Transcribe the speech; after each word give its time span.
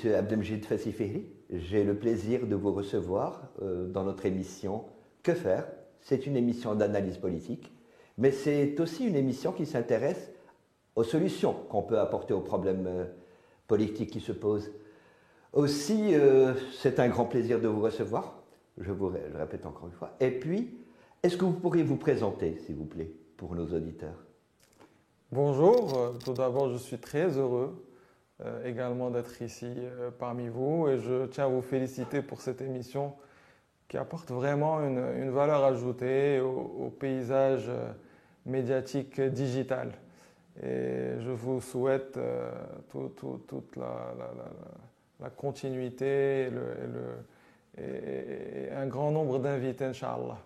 Monsieur 0.00 0.16
Abdelmjid 0.16 0.64
Fassifehri. 0.64 1.26
J'ai 1.50 1.84
le 1.84 1.94
plaisir 1.94 2.46
de 2.46 2.54
vous 2.54 2.72
recevoir 2.72 3.50
euh, 3.60 3.86
dans 3.86 4.02
notre 4.02 4.24
émission 4.24 4.84
Que 5.22 5.34
faire? 5.34 5.66
C'est 6.00 6.24
une 6.24 6.38
émission 6.38 6.74
d'analyse 6.74 7.18
politique, 7.18 7.70
mais 8.16 8.30
c'est 8.30 8.80
aussi 8.80 9.04
une 9.04 9.14
émission 9.14 9.52
qui 9.52 9.66
s'intéresse 9.66 10.30
aux 10.96 11.04
solutions 11.04 11.52
qu'on 11.68 11.82
peut 11.82 11.98
apporter 11.98 12.32
aux 12.32 12.40
problèmes 12.40 12.86
euh, 12.86 13.04
politiques 13.66 14.08
qui 14.08 14.20
se 14.20 14.32
posent. 14.32 14.70
Aussi, 15.52 16.14
euh, 16.14 16.54
c'est 16.78 16.98
un 16.98 17.08
grand 17.10 17.26
plaisir 17.26 17.60
de 17.60 17.68
vous 17.68 17.82
recevoir, 17.82 18.42
je 18.78 18.92
vous 18.92 19.10
le 19.10 19.20
répète 19.36 19.66
encore 19.66 19.88
une 19.88 19.92
fois. 19.92 20.16
Et 20.18 20.30
puis, 20.30 20.78
est-ce 21.22 21.36
que 21.36 21.44
vous 21.44 21.52
pourriez 21.52 21.82
vous 21.82 21.98
présenter, 21.98 22.56
s'il 22.64 22.76
vous 22.76 22.86
plaît, 22.86 23.12
pour 23.36 23.54
nos 23.54 23.66
auditeurs? 23.66 24.24
Bonjour, 25.30 26.14
tout 26.24 26.32
d'abord, 26.32 26.70
je 26.70 26.78
suis 26.78 26.96
très 26.96 27.36
heureux 27.36 27.74
également 28.64 29.10
d'être 29.10 29.42
ici 29.42 29.66
euh, 29.76 30.10
parmi 30.10 30.48
vous 30.48 30.88
et 30.88 30.98
je 30.98 31.26
tiens 31.26 31.44
à 31.44 31.48
vous 31.48 31.62
féliciter 31.62 32.22
pour 32.22 32.40
cette 32.40 32.60
émission 32.60 33.14
qui 33.88 33.98
apporte 33.98 34.30
vraiment 34.30 34.80
une, 34.80 35.30
valeur 35.30 35.64
ajoutée 35.64 36.40
au, 36.40 36.90
paysage 36.90 37.66
euh, 37.68 37.90
médiatique 38.46 39.20
digital. 39.20 39.92
Et 40.62 41.18
je 41.18 41.30
vous 41.30 41.60
souhaite 41.60 42.18
toute 42.90 43.76
la, 43.76 45.30
continuité 45.30 46.48
et, 47.78 48.68
un 48.72 48.86
grand 48.86 49.10
nombre 49.10 49.38
d'invités, 49.38 49.86
Inch'Allah. 49.86 50.38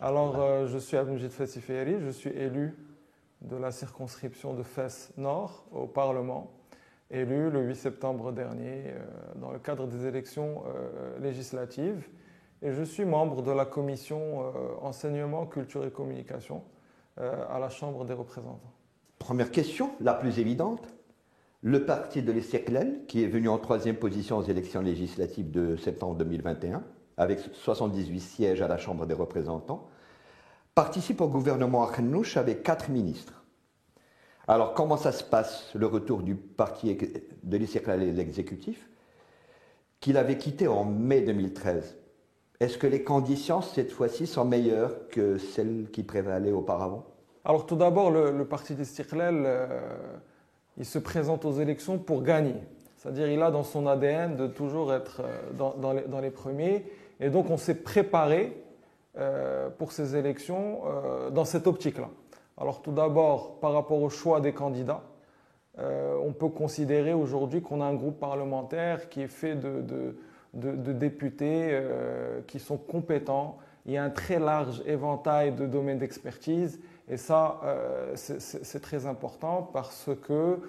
Alors, 0.00 0.66
je 0.66 0.78
suis 0.78 0.96
Abdelmjid 0.96 1.30
Fassiferi, 1.30 2.00
je 2.00 2.10
suis 2.10 2.30
élu 2.30 2.74
de 3.42 3.56
la 3.56 3.70
circonscription 3.70 4.54
de 4.54 4.62
Fès 4.62 5.12
Nord 5.16 5.64
au 5.70 5.86
Parlement 5.86 6.50
élu 7.12 7.50
le 7.50 7.62
8 7.62 7.76
septembre 7.76 8.32
dernier 8.32 8.84
euh, 8.86 9.00
dans 9.36 9.50
le 9.50 9.58
cadre 9.58 9.86
des 9.86 10.06
élections 10.06 10.64
euh, 10.66 11.18
législatives. 11.20 12.08
Et 12.62 12.72
je 12.72 12.82
suis 12.82 13.04
membre 13.04 13.42
de 13.42 13.50
la 13.50 13.64
commission 13.64 14.42
euh, 14.42 14.52
enseignement, 14.80 15.46
culture 15.46 15.84
et 15.84 15.90
communication 15.90 16.62
à 17.18 17.58
la 17.58 17.68
Chambre 17.68 18.06
des 18.06 18.14
représentants. 18.14 18.72
Première 19.18 19.50
question, 19.50 19.90
la 20.00 20.14
plus 20.14 20.38
évidente. 20.38 20.88
Le 21.60 21.84
parti 21.84 22.22
de 22.22 22.32
l'Istiklal, 22.32 23.04
qui 23.06 23.22
est 23.22 23.26
venu 23.26 23.50
en 23.50 23.58
troisième 23.58 23.96
position 23.96 24.38
aux 24.38 24.42
élections 24.42 24.80
législatives 24.80 25.50
de 25.50 25.76
septembre 25.76 26.16
2021, 26.16 26.82
avec 27.18 27.40
78 27.40 28.18
sièges 28.18 28.62
à 28.62 28.68
la 28.68 28.78
Chambre 28.78 29.04
des 29.04 29.12
représentants, 29.12 29.90
participe 30.74 31.20
au 31.20 31.28
gouvernement 31.28 31.86
Akhnouch 31.86 32.38
avec 32.38 32.62
quatre 32.62 32.88
ministres. 32.88 33.41
Alors, 34.48 34.74
comment 34.74 34.96
ça 34.96 35.12
se 35.12 35.22
passe, 35.22 35.70
le 35.74 35.86
retour 35.86 36.22
du 36.22 36.34
parti 36.34 36.98
de 37.44 37.56
l'exécutif, 37.56 38.88
qu'il 40.00 40.16
avait 40.16 40.36
quitté 40.36 40.66
en 40.66 40.84
mai 40.84 41.20
2013 41.20 41.96
Est-ce 42.58 42.76
que 42.76 42.88
les 42.88 43.04
conditions, 43.04 43.62
cette 43.62 43.92
fois-ci, 43.92 44.26
sont 44.26 44.44
meilleures 44.44 45.08
que 45.08 45.38
celles 45.38 45.88
qui 45.92 46.02
prévalaient 46.02 46.52
auparavant? 46.52 47.04
Alors, 47.44 47.66
tout 47.66 47.76
d'abord, 47.76 48.10
le, 48.10 48.44
parti 48.44 48.74
d'Istiklal, 48.74 49.42
euh, 49.46 49.66
il 50.76 50.84
se 50.84 50.98
présente 50.98 51.44
aux 51.44 51.52
élections 51.52 51.98
pour 51.98 52.22
gagner. 52.22 52.56
C'est-à-dire, 52.96 53.28
il 53.28 53.42
a 53.42 53.50
dans 53.52 53.64
son 53.64 53.86
ADN 53.86 54.36
de 54.36 54.48
toujours 54.48 54.92
être 54.92 55.22
euh, 55.24 55.72
dans, 56.08 56.20
les, 56.20 56.30
premiers. 56.30 56.84
Et 57.20 57.30
donc, 57.30 57.48
on 57.48 57.56
s'est 57.56 57.76
préparé 57.76 58.60
euh, 59.18 59.70
pour 59.70 59.92
ces 59.92 60.16
élections 60.16 60.80
dans 61.30 61.44
cette 61.44 61.68
optique-là. 61.68 62.08
Alors 62.58 62.82
tout 62.82 62.92
d'abord, 62.92 63.58
par 63.60 63.72
rapport 63.72 64.00
au 64.02 64.10
choix 64.10 64.40
des 64.40 64.52
candidats, 64.52 65.02
euh, 65.78 66.18
on 66.22 66.32
peut 66.32 66.48
considérer 66.48 67.14
aujourd'hui 67.14 67.62
qu'on 67.62 67.80
a 67.80 67.84
un 67.84 67.94
groupe 67.94 68.20
parlementaire 68.20 69.08
qui 69.08 69.22
est 69.22 69.28
fait 69.28 69.54
de, 69.54 70.14
députés 70.52 71.68
euh, 71.70 72.40
qui 72.46 72.58
sont 72.58 72.76
compétents. 72.76 73.56
Il 73.86 73.92
y 73.92 73.96
a 73.96 74.04
un 74.04 74.10
très 74.10 74.38
large 74.38 74.82
éventail 74.86 75.52
de 75.52 75.66
domaines 75.66 75.98
d'expertise 75.98 76.78
et 77.08 77.16
ça, 77.16 77.60
euh, 77.64 78.12
c'est 78.14 78.80
très 78.80 79.06
important 79.06 79.68
parce 79.72 80.10
que 80.22 80.60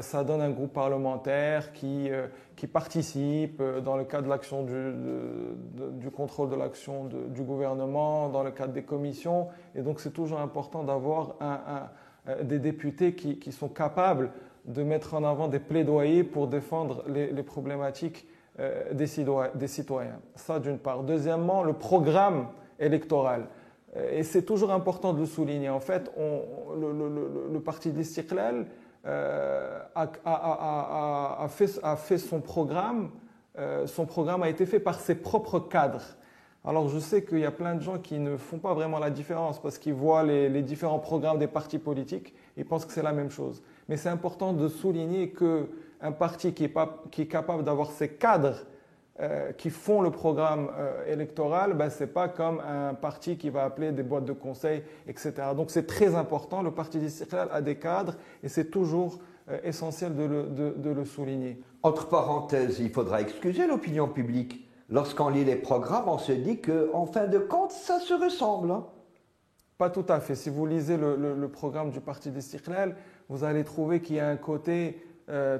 ça 0.00 0.24
donne 0.24 0.40
un 0.40 0.50
groupe 0.50 0.72
parlementaire 0.72 1.72
qui, 1.72 2.08
qui 2.56 2.66
participe 2.66 3.62
dans 3.84 3.96
le 3.96 4.04
cadre 4.04 4.24
de 4.24 4.30
l'action 4.30 4.62
du, 4.62 6.10
contrôle 6.10 6.50
de 6.50 6.56
l'action 6.56 7.04
du 7.06 7.42
gouvernement, 7.42 8.28
dans 8.28 8.42
le 8.42 8.50
cadre 8.50 8.72
des 8.72 8.82
commissions. 8.82 9.48
Et 9.74 9.82
donc, 9.82 10.00
c'est 10.00 10.12
toujours 10.12 10.40
important 10.40 10.84
d'avoir 10.84 11.34
un, 11.40 11.88
des 12.42 12.58
députés 12.58 13.14
qui, 13.14 13.52
sont 13.52 13.68
capables 13.68 14.30
de 14.66 14.82
mettre 14.82 15.14
en 15.14 15.24
avant 15.24 15.48
des 15.48 15.58
plaidoyers 15.58 16.24
pour 16.24 16.46
défendre 16.46 17.04
les, 17.08 17.42
problématiques 17.42 18.26
des, 18.58 19.06
des 19.54 19.66
citoyens. 19.66 20.20
Ça, 20.36 20.60
d'une 20.60 20.78
part. 20.78 21.02
Deuxièmement, 21.02 21.64
le 21.64 21.72
programme 21.72 22.48
électoral. 22.78 23.46
Et 24.10 24.24
c'est 24.24 24.42
toujours 24.42 24.72
important 24.72 25.12
de 25.12 25.20
le 25.20 25.26
souligner. 25.26 25.68
En 25.68 25.80
fait, 25.80 26.10
le, 26.18 27.58
parti 27.60 27.92
de 27.92 28.02
euh, 29.06 29.73
a, 29.94 31.48
fait, 31.48 32.18
son 32.18 32.40
programme. 32.40 33.10
Euh, 33.58 33.86
son 33.86 34.06
programme 34.06 34.42
a 34.42 34.48
été 34.48 34.66
fait 34.66 34.80
par 34.80 34.98
ses 35.00 35.14
propres 35.14 35.60
cadres. 35.60 36.16
Alors 36.66 36.88
je 36.88 36.98
sais 36.98 37.24
qu'il 37.24 37.40
y 37.40 37.44
a 37.44 37.50
plein 37.50 37.74
de 37.74 37.82
gens 37.82 37.98
qui 37.98 38.18
ne 38.18 38.38
font 38.38 38.58
pas 38.58 38.72
vraiment 38.72 38.98
la 38.98 39.10
différence 39.10 39.60
parce 39.60 39.76
qu'ils 39.76 39.92
voient 39.92 40.22
les, 40.22 40.62
différents 40.62 40.98
programmes 40.98 41.38
des 41.38 41.46
partis 41.46 41.78
politiques 41.78 42.34
et 42.56 42.64
pensent 42.64 42.86
que 42.86 42.92
c'est 42.92 43.02
la 43.02 43.12
même 43.12 43.30
chose. 43.30 43.62
Mais 43.88 43.98
c'est 43.98 44.08
important 44.08 44.54
de 44.54 44.68
souligner 44.68 45.30
qu'un 45.30 46.12
parti 46.12 46.54
qui 46.54 46.64
est, 46.64 47.26
capable 47.26 47.64
d'avoir 47.64 47.90
ses 47.90 48.08
cadres 48.08 48.64
euh, 49.20 49.52
qui 49.52 49.68
font 49.68 50.00
le 50.00 50.10
programme 50.10 50.70
euh, 50.76 51.04
électoral, 51.06 51.74
ben, 51.74 51.90
ce 51.90 52.02
n'est 52.02 52.10
pas 52.10 52.28
comme 52.28 52.60
un 52.60 52.94
parti 52.94 53.36
qui 53.36 53.50
va 53.50 53.64
appeler 53.64 53.92
des 53.92 54.02
boîtes 54.02 54.24
de 54.24 54.32
conseil, 54.32 54.82
etc. 55.06 55.34
Donc 55.54 55.70
c'est 55.70 55.86
très 55.86 56.16
important, 56.16 56.62
le 56.62 56.72
parti 56.72 56.98
d'Istiklal 56.98 57.48
a 57.52 57.60
des 57.60 57.76
cadres 57.76 58.16
et 58.42 58.48
c'est 58.48 58.70
toujours 58.70 59.20
essentiel 59.62 60.14
de 60.14 60.24
le, 60.24 60.42
de, 60.76 60.90
le, 60.90 61.04
souligner. 61.04 61.60
Entre 61.82 62.08
parenthèses, 62.08 62.80
il 62.80 62.90
faudra 62.90 63.20
excuser 63.20 63.66
l'opinion 63.66 64.08
publique. 64.08 64.68
Lorsqu'on 64.88 65.28
lit 65.28 65.44
les 65.44 65.56
programmes, 65.56 66.08
on 66.08 66.18
se 66.18 66.32
dit 66.32 66.60
qu'en 66.60 67.06
fin 67.06 67.26
de 67.26 67.38
compte, 67.38 67.72
ça 67.72 68.00
se 68.00 68.14
ressemble. 68.14 68.70
Hein. 68.70 68.86
Pas 69.76 69.90
tout 69.90 70.06
à 70.08 70.20
fait. 70.20 70.34
Si 70.34 70.50
vous 70.50 70.66
lisez 70.66 70.96
le, 70.96 71.16
le, 71.16 71.48
programme 71.48 71.90
du 71.90 72.00
parti 72.00 72.30
d'Istiklal, 72.30 72.96
vous 73.28 73.44
allez 73.44 73.64
trouver 73.64 74.00
qu'il 74.00 74.16
y 74.16 74.20
a 74.20 74.28
un 74.28 74.36
côté 74.36 75.02
euh, 75.28 75.58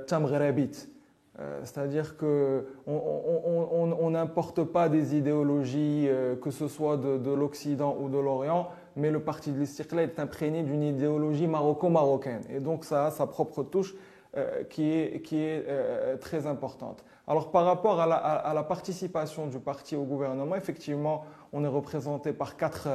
euh, 1.40 1.60
c'est-à-dire 1.64 2.16
qu'on 2.16 4.10
n'importe 4.10 4.62
pas 4.64 4.88
des 4.88 5.16
idéologies, 5.16 6.06
euh, 6.08 6.36
que 6.36 6.50
ce 6.50 6.68
soit 6.68 6.96
de, 6.96 7.32
l'Occident 7.32 7.96
ou 8.00 8.08
de 8.08 8.18
l'Orient, 8.18 8.68
mais 8.96 9.10
le 9.10 9.20
parti 9.20 9.50
de 9.50 9.58
l'Istiklal 9.58 10.04
est 10.04 10.18
imprégné 10.18 10.62
d'une 10.62 10.82
idéologie 10.82 11.46
maroco-marocaine. 11.46 12.42
Et 12.50 12.60
donc 12.60 12.84
ça 12.84 13.06
a 13.06 13.10
sa 13.10 13.26
propre 13.26 13.62
touche 13.62 13.94
euh, 14.36 14.64
qui 14.64 14.90
est, 14.90 16.18
très 16.20 16.46
importante. 16.46 17.04
Alors 17.26 17.50
par 17.50 17.64
rapport 17.64 18.00
à 18.00 18.54
la, 18.54 18.62
participation 18.62 19.46
du 19.46 19.58
parti 19.58 19.96
au 19.96 20.04
gouvernement, 20.04 20.56
effectivement, 20.56 21.24
on 21.52 21.64
est 21.64 21.68
représenté 21.68 22.32
par 22.32 22.56
quatre, 22.56 22.88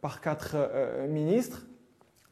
par 0.00 0.20
quatre 0.20 0.56
ministres. 1.08 1.66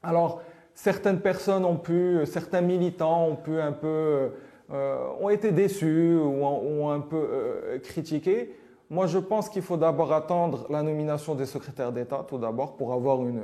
Alors 0.03 0.43
certaines 0.75 1.21
personnes 1.21 1.65
ont 1.65 1.77
pu, 1.77 2.25
certains 2.25 2.63
militants 2.63 3.27
ont 3.27 3.37
pu 3.37 3.61
un 3.61 3.73
peu 3.73 4.33
euh, 4.73 4.97
ont 5.21 5.29
été 5.29 5.53
déçus 5.53 6.17
ou 6.17 6.45
ont, 6.45 6.91
un 6.91 7.01
peu 7.01 7.17
euh, 7.17 7.79
critiqué. 7.81 8.57
Moi, 8.93 9.07
je 9.07 9.19
pense 9.19 9.49
qu'il 9.49 9.63
faut 9.63 9.79
d'abord 9.79 10.13
attendre 10.13 10.67
la 10.69 10.83
nomination 10.83 11.35
des 11.35 11.47
secrétaires 11.47 11.93
d'État, 11.93 12.27
tout 12.29 12.37
d'abord, 12.37 12.77
pour 12.77 12.93
avoir 12.93 13.23
une, 13.27 13.41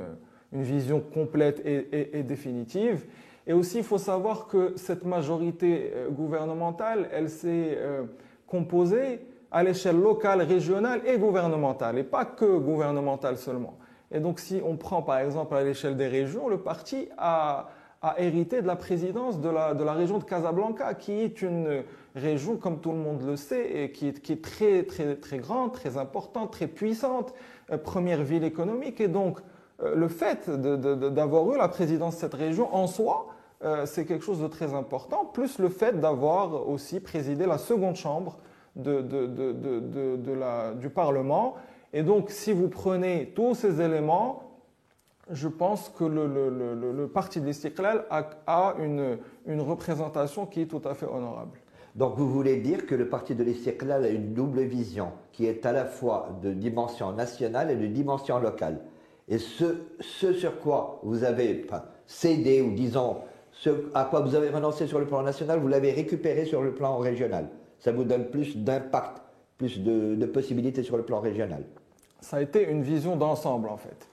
vision 0.51 0.99
complète 0.99 1.59
et, 1.65 2.21
définitive. 2.21 3.07
Et 3.47 3.53
aussi, 3.53 3.79
il 3.79 3.83
faut 3.83 3.97
savoir 3.97 4.45
que 4.45 4.73
cette 4.75 5.05
majorité 5.05 5.91
euh, 5.95 6.09
gouvernementale, 6.11 7.09
elle 7.11 7.31
s'est 7.31 7.79
composée 8.45 9.21
à 9.51 9.63
l'échelle 9.63 9.99
locale, 9.99 10.43
régionale 10.43 11.01
et 11.07 11.17
gouvernementale, 11.17 11.97
et 11.97 12.03
pas 12.03 12.25
que 12.25 12.59
gouvernementale 12.59 13.37
seulement. 13.37 13.79
Et 14.11 14.19
donc, 14.19 14.39
si 14.39 14.61
on 14.63 14.77
prend 14.77 15.01
par 15.01 15.17
exemple 15.17 15.55
à 15.55 15.63
l'échelle 15.63 15.97
des 15.97 16.07
régions, 16.07 16.47
le 16.47 16.59
parti 16.59 17.09
a, 17.17 17.69
hérité 18.19 18.61
de 18.61 18.67
la 18.67 18.75
présidence 18.75 19.41
de 19.41 19.49
la 19.49 19.93
région 19.93 20.19
de 20.19 20.23
Casablanca, 20.23 20.93
qui 20.93 21.13
est 21.13 21.41
une 21.41 21.83
région, 22.15 22.57
comme 22.57 22.79
tout 22.79 22.91
le 22.91 22.97
monde 22.97 23.23
le 23.25 23.35
sait, 23.35 23.83
et 23.83 23.91
qui 23.91 24.07
est, 24.07 24.41
très, 24.41 24.83
très, 24.83 25.15
très 25.15 25.37
grande, 25.39 25.73
très 25.73 25.97
importante, 25.97 26.51
très 26.51 26.67
puissante, 26.67 27.33
euh, 27.71 27.77
première 27.77 28.23
ville 28.23 28.43
économique. 28.43 28.99
Et 29.01 29.07
donc, 29.07 29.39
euh, 29.81 29.95
le 29.95 30.07
fait 30.07 30.49
d'avoir 30.49 31.51
eu 31.53 31.57
la 31.57 31.67
présidence 31.67 32.15
de 32.15 32.19
cette 32.21 32.33
région 32.33 32.73
en 32.73 32.87
soi, 32.87 33.27
euh, 33.63 33.85
c'est 33.85 34.05
quelque 34.05 34.23
chose 34.23 34.41
de 34.41 34.47
très 34.47 34.73
important, 34.73 35.25
plus 35.25 35.59
le 35.59 35.69
fait 35.69 35.99
d'avoir 35.99 36.67
aussi 36.69 36.99
présidé 36.99 37.45
la 37.45 37.57
seconde 37.57 37.95
chambre 37.95 38.37
du 38.75 38.93
Parlement. 40.93 41.55
Et 41.91 42.03
donc, 42.03 42.29
si 42.29 42.53
vous 42.53 42.69
prenez 42.69 43.33
tous 43.35 43.55
ces 43.55 43.81
éléments, 43.81 44.49
je 45.31 45.47
pense 45.47 45.89
que 45.89 46.03
le, 46.03 47.07
parti 47.07 47.39
de 47.39 47.45
l'Istiklal 47.45 48.05
a, 48.09 48.75
une, 48.79 49.61
représentation 49.61 50.45
qui 50.45 50.61
est 50.61 50.65
tout 50.65 50.81
à 50.85 50.93
fait 50.93 51.05
honorable. 51.05 51.59
Donc 51.99 52.15
vous 52.15 52.29
voulez 52.29 52.55
dire 52.55 52.85
que 52.85 52.95
le 52.95 53.09
parti 53.09 53.35
de 53.35 53.43
l'Istiqlal 53.43 54.05
a 54.05 54.07
une 54.07 54.33
double 54.33 54.61
vision, 54.61 55.11
qui 55.33 55.47
est 55.47 55.65
à 55.65 55.73
la 55.73 55.83
fois 55.83 56.29
de 56.41 56.53
dimension 56.53 57.11
nationale 57.11 57.71
et 57.71 57.75
de 57.75 57.87
dimension 57.87 58.39
locale. 58.39 58.79
Et 59.27 59.37
ce, 59.37 59.65
ce 59.99 60.31
sur 60.31 60.61
quoi 60.61 61.01
vous 61.03 61.25
avez 61.25 61.67
cédé, 62.07 62.61
ou 62.61 62.71
disons, 62.71 63.17
ce 63.51 63.69
à 63.93 64.05
quoi 64.05 64.21
vous 64.21 64.33
avez 64.33 64.49
renoncé 64.49 64.87
sur 64.87 64.97
le 64.97 65.07
plan 65.07 65.23
national, 65.23 65.59
vous 65.59 65.67
l'avez 65.67 65.91
récupéré 65.91 66.45
sur 66.45 66.61
le 66.61 66.73
plan 66.73 66.99
régional. 66.99 67.49
Ça 67.79 67.91
vous 67.91 68.05
donne 68.05 68.29
plus 68.29 68.55
d'impact, 68.55 69.21
plus 69.57 69.81
de, 69.81 70.25
possibilités 70.25 70.83
sur 70.83 70.95
le 70.95 71.03
plan 71.03 71.19
régional. 71.19 71.65
Ça 72.21 72.37
a 72.37 72.41
été 72.41 72.65
une 72.65 72.81
vision 72.81 73.17
d'ensemble 73.17 73.67
en 73.67 73.77
fait. 73.77 74.07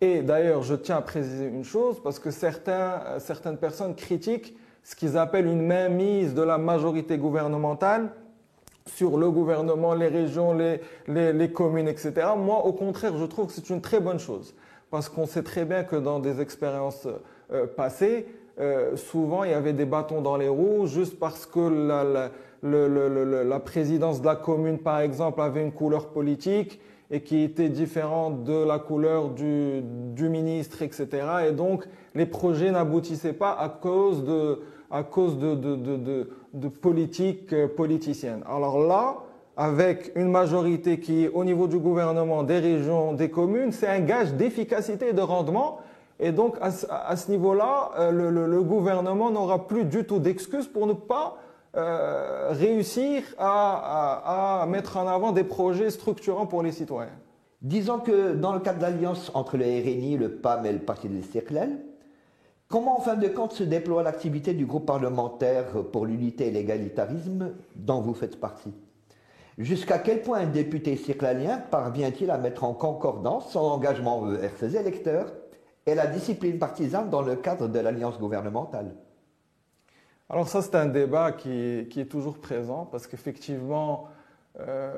Et 0.00 0.22
d'ailleurs, 0.22 0.64
je 0.64 0.74
tiens 0.74 0.96
à 0.96 1.02
préciser 1.02 1.46
une 1.46 1.62
chose, 1.62 2.02
parce 2.02 2.18
que 2.18 2.32
certaines 2.32 3.58
personnes 3.60 3.94
critiquent 3.94 4.56
ce 4.82 4.96
qu'ils 4.96 5.16
appellent 5.16 5.46
une 5.46 5.66
mainmise 5.66 6.34
de 6.34 6.42
la 6.42 6.58
majorité 6.58 7.18
gouvernementale 7.18 8.10
sur 8.86 9.18
le 9.18 9.30
gouvernement, 9.30 9.94
les 9.94 10.08
régions, 10.08 10.52
les, 10.52 11.52
communes, 11.52 11.88
etc. 11.88 12.12
Moi, 12.36 12.64
au 12.64 12.72
contraire, 12.72 13.16
je 13.16 13.24
trouve 13.24 13.46
que 13.46 13.52
c'est 13.52 13.70
une 13.70 13.80
très 13.80 14.00
bonne 14.00 14.18
chose, 14.18 14.54
parce 14.90 15.08
qu'on 15.08 15.26
sait 15.26 15.42
très 15.42 15.64
bien 15.64 15.84
que 15.84 15.96
dans 15.96 16.18
des 16.18 16.40
expériences 16.40 17.06
euh, 17.52 17.66
passées, 17.66 18.26
euh, 18.58 18.96
souvent 18.96 19.44
il 19.44 19.52
y 19.52 19.54
avait 19.54 19.72
des 19.72 19.84
bâtons 19.84 20.20
dans 20.20 20.36
les 20.36 20.48
roues 20.48 20.86
juste 20.86 21.18
parce 21.18 21.46
que 21.46 22.30
la 22.62 23.60
présidence 23.60 24.20
de 24.20 24.26
la 24.26 24.36
commune, 24.36 24.78
par 24.78 25.00
exemple, 25.00 25.40
avait 25.40 25.62
une 25.62 25.72
couleur 25.72 26.08
politique 26.08 26.80
et 27.10 27.22
qui 27.22 27.42
était 27.42 27.68
différente 27.68 28.44
de 28.44 28.64
la 28.64 28.78
couleur 28.78 29.30
du, 29.30 29.82
ministre, 30.28 30.82
etc. 30.82 31.08
Et 31.48 31.52
donc, 31.52 31.84
les 32.14 32.26
projets 32.26 32.70
n'aboutissaient 32.70 33.32
pas 33.32 33.52
à 33.52 33.68
cause 33.68 34.24
de, 34.24 34.60
à 34.90 35.02
cause 35.02 35.38
de, 35.38 35.54
de, 35.54 35.76
de, 35.76 36.30
de 36.54 36.68
politique 36.68 37.52
euh, 37.52 37.66
politicienne. 37.68 38.42
Alors 38.48 38.78
là, 38.78 39.16
avec 39.56 40.12
une 40.14 40.30
majorité 40.30 41.00
qui 41.00 41.28
au 41.28 41.44
niveau 41.44 41.66
du 41.66 41.78
gouvernement, 41.78 42.44
des 42.44 42.58
régions, 42.58 43.12
des 43.12 43.30
communes, 43.30 43.72
c'est 43.72 43.88
un 43.88 44.00
gage 44.00 44.34
d'efficacité 44.34 45.08
et 45.08 45.12
de 45.12 45.20
rendement. 45.20 45.78
Et 46.20 46.32
donc, 46.32 46.56
à, 46.60 47.16
ce 47.16 47.30
niveau-là, 47.30 47.90
euh, 47.98 48.10
le, 48.10 48.30
le, 48.30 48.46
le, 48.46 48.62
gouvernement 48.62 49.30
n'aura 49.30 49.66
plus 49.66 49.84
du 49.84 50.04
tout 50.04 50.18
d'excuses 50.18 50.68
pour 50.68 50.86
ne 50.86 50.92
pas 50.92 51.38
euh, 51.76 52.48
réussir 52.50 53.22
à, 53.38 54.66
mettre 54.68 54.96
en 54.96 55.06
avant 55.06 55.30
des 55.30 55.44
projets 55.44 55.90
structurants 55.90 56.46
pour 56.46 56.62
les 56.62 56.72
citoyens. 56.72 57.12
Disons 57.62 57.98
que 58.00 58.34
dans 58.34 58.54
le 58.54 58.60
cadre 58.60 58.78
de 58.78 58.82
l'alliance 58.82 59.30
entre 59.34 59.56
le 59.56 59.64
RNI, 59.64 60.16
le 60.16 60.32
PAM 60.36 60.66
et 60.66 60.72
le 60.72 60.80
Parti 60.80 61.08
de 61.08 61.14
l'Istiqlal, 61.14 61.78
comment 62.68 62.98
en 62.98 63.00
fin 63.00 63.14
de 63.14 63.28
compte 63.28 63.52
se 63.52 63.62
déploie 63.62 64.02
l'activité 64.02 64.52
du 64.52 64.66
groupe 64.66 64.86
parlementaire 64.86 65.66
pour 65.92 66.06
l'unité 66.06 66.48
et 66.48 66.50
l'égalitarisme 66.50 67.52
dont 67.76 68.00
vous 68.00 68.14
faites 68.14 68.40
partie? 68.40 68.74
Jusqu'à 69.56 69.98
quel 69.98 70.22
point 70.22 70.38
un 70.38 70.46
député 70.46 70.96
circlalien 70.96 71.58
parvient-il 71.58 72.30
à 72.30 72.38
mettre 72.38 72.64
en 72.64 72.72
concordance 72.72 73.52
son 73.52 73.60
engagement 73.60 74.22
vers 74.22 74.56
ses 74.56 74.74
électeurs 74.76 75.32
et 75.86 75.94
la 75.94 76.06
discipline 76.06 76.58
partisane 76.58 77.10
dans 77.10 77.22
le 77.22 77.36
cadre 77.36 77.68
de 77.68 77.78
l'alliance 77.78 78.18
gouvernementale? 78.18 78.92
Alors 80.30 80.48
ça, 80.48 80.62
c'est 80.62 80.76
un 80.76 80.86
débat 80.86 81.32
qui, 81.32 81.88
qui, 81.90 82.00
est 82.00 82.06
toujours 82.06 82.38
présent 82.38 82.88
parce 82.90 83.08
qu'effectivement, 83.08 84.08
euh, 84.60 84.92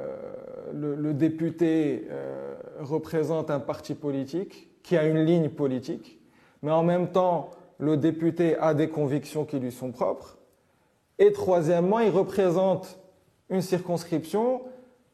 le, 0.75 1.15
député 1.15 2.07
euh, 2.11 2.55
représente 2.81 3.51
un 3.51 3.59
parti 3.59 3.95
politique 3.95 4.69
qui 4.83 4.95
a 4.95 5.07
une 5.07 5.25
ligne 5.25 5.49
politique, 5.49 6.21
mais 6.63 6.71
en 6.71 6.83
même 6.83 7.09
temps, 7.09 7.51
le 7.79 7.97
député 7.97 8.59
a 8.59 8.75
des 8.75 8.91
convictions 8.91 9.47
qui 9.47 9.59
lui 9.59 9.73
sont 9.73 9.91
propres. 9.91 10.37
Et 11.19 11.33
troisièmement, 11.33 12.01
il 12.01 12.11
représente 12.11 12.99
une 13.49 13.63
circonscription 13.63 14.61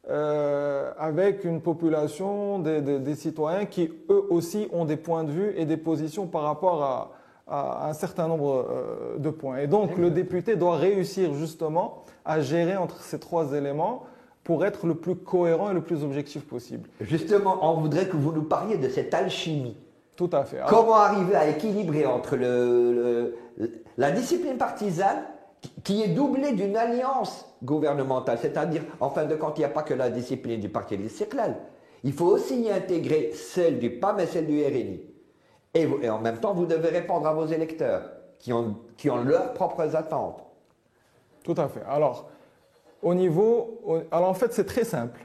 euh, 0.09 0.91
avec 0.97 1.45
une 1.45 1.61
population 1.61 2.59
des, 2.59 2.81
des, 2.81 3.15
citoyens 3.15 3.65
qui, 3.65 3.89
eux 4.09 4.25
aussi, 4.29 4.67
ont 4.73 4.83
des 4.83 4.97
points 4.97 5.23
de 5.23 5.31
vue 5.31 5.53
et 5.55 5.65
des 5.65 5.77
positions 5.77 6.27
par 6.27 6.41
rapport 6.41 6.83
à, 6.83 7.11
à 7.49 7.89
un 7.89 7.93
certain 7.93 8.27
nombre 8.27 8.65
euh, 8.69 9.17
de 9.17 9.29
points. 9.29 9.57
Et 9.57 9.67
donc 9.67 9.97
le 9.97 10.11
député 10.11 10.55
doit 10.55 10.77
réussir 10.77 11.33
justement 11.33 12.03
à 12.25 12.41
gérer 12.41 12.77
entre 12.77 13.01
ces 13.01 13.19
trois 13.19 13.53
éléments 13.53 14.03
pour 14.43 14.65
être 14.65 14.87
le 14.87 14.95
plus 14.95 15.15
cohérent 15.15 15.71
et 15.71 15.73
le 15.73 15.81
plus 15.81 16.03
objectif 16.03 16.45
possible. 16.45 16.89
Justement, 17.01 17.57
on 17.61 17.79
voudrait 17.81 18.07
que 18.07 18.17
vous 18.17 18.31
nous 18.31 18.43
parliez 18.43 18.77
de 18.77 18.89
cette 18.89 19.13
alchimie. 19.13 19.77
Tout 20.15 20.29
à 20.33 20.43
fait. 20.43 20.57
Alors, 20.57 20.69
Comment 20.69 20.95
arriver 20.95 21.35
à 21.35 21.47
équilibrer 21.47 22.05
entre 22.05 22.35
le, 22.35 23.35
le, 23.57 23.71
la 23.97 24.11
discipline 24.11 24.57
partisane 24.57 25.23
qui 25.83 26.01
est 26.03 26.09
doublée 26.09 26.53
d'une 26.53 26.75
alliance 26.75 27.45
gouvernementale, 27.63 28.37
c'est-à-dire, 28.41 28.81
en 28.99 29.09
fin 29.09 29.25
de 29.25 29.35
compte, 29.35 29.57
il 29.57 29.61
n'y 29.61 29.65
a 29.65 29.69
pas 29.69 29.83
que 29.83 29.93
la 29.93 30.09
discipline 30.09 30.59
du 30.59 30.69
parti 30.69 30.97
Circlal. 31.09 31.57
Il 32.03 32.13
faut 32.13 32.27
aussi 32.27 32.61
y 32.61 32.71
intégrer 32.71 33.31
celle 33.33 33.79
du 33.79 33.91
PAM 33.91 34.19
et 34.19 34.25
celle 34.25 34.47
du 34.47 34.63
RNI. 34.63 35.01
Et, 35.73 36.09
en 36.09 36.19
même 36.19 36.39
temps, 36.39 36.53
vous 36.53 36.65
devez 36.65 36.89
répondre 36.89 37.27
à 37.27 37.33
vos 37.33 37.45
électeurs 37.45 38.09
qui 38.39 38.53
ont, 38.53 38.77
qui 38.97 39.09
ont 39.09 39.23
leurs 39.23 39.53
propres 39.53 39.95
attentes. 39.95 40.43
Tout 41.43 41.55
à 41.57 41.67
fait. 41.67 41.83
Alors, 41.87 42.29
au 43.01 43.13
niveau. 43.13 43.79
Au, 43.85 43.99
alors, 44.11 44.29
en 44.29 44.33
fait, 44.33 44.53
c'est 44.53 44.65
très 44.65 44.83
simple. 44.83 45.21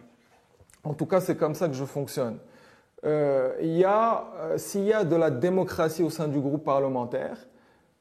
En 0.84 0.94
tout 0.94 1.06
cas, 1.06 1.20
c'est 1.20 1.36
comme 1.36 1.54
ça 1.54 1.68
que 1.68 1.74
je 1.74 1.84
fonctionne. 1.84 2.38
Euh, 3.04 3.52
euh, 3.60 4.58
s'il 4.58 4.84
y 4.84 4.92
a 4.92 5.04
de 5.04 5.16
la 5.16 5.30
démocratie 5.30 6.02
au 6.02 6.10
sein 6.10 6.28
du 6.28 6.40
groupe 6.40 6.64
parlementaire, 6.64 7.36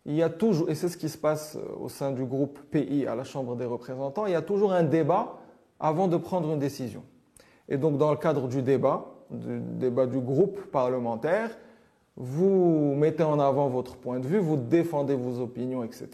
il 0.06 0.16
y 0.16 0.24
a 0.24 0.30
toujours, 0.30 0.70
et 0.70 0.76
c'est 0.76 0.90
ce 0.90 0.98
qui 0.98 1.10
se 1.10 1.18
passe 1.18 1.56
euh, 1.56 1.84
au 1.84 1.90
sein 1.90 2.12
du 2.12 2.26
groupe 2.26 2.60
PI 2.72 3.08
à 3.08 3.16
la 3.16 3.24
Chambre 3.24 3.56
des 3.56 3.66
représentants, 3.66 4.26
il 4.26 4.34
y 4.34 4.36
a 4.36 4.42
toujours 4.42 4.74
un 4.74 4.84
débat 4.84 5.38
avant 5.80 6.08
de 6.08 6.18
prendre 6.18 6.52
une 6.52 6.60
décision. 6.60 7.04
Et 7.70 7.78
donc, 7.78 7.98
dans 7.98 8.12
le 8.12 8.18
cadre 8.18 8.48
du 8.48 8.62
débat, 8.62 9.06
du 9.30 9.60
débat 9.60 10.06
du 10.06 10.20
groupe 10.20 10.72
parlementaire, 10.72 11.50
vous 12.16 12.94
mettez 12.96 13.24
en 13.24 13.40
avant 13.40 13.70
votre 13.70 13.98
point 13.98 14.20
de 14.20 14.28
vue, 14.28 14.38
vous 14.38 14.58
défendez 14.58 15.16
vos 15.16 15.42
opinions, 15.42 15.84
etc. 15.84 16.10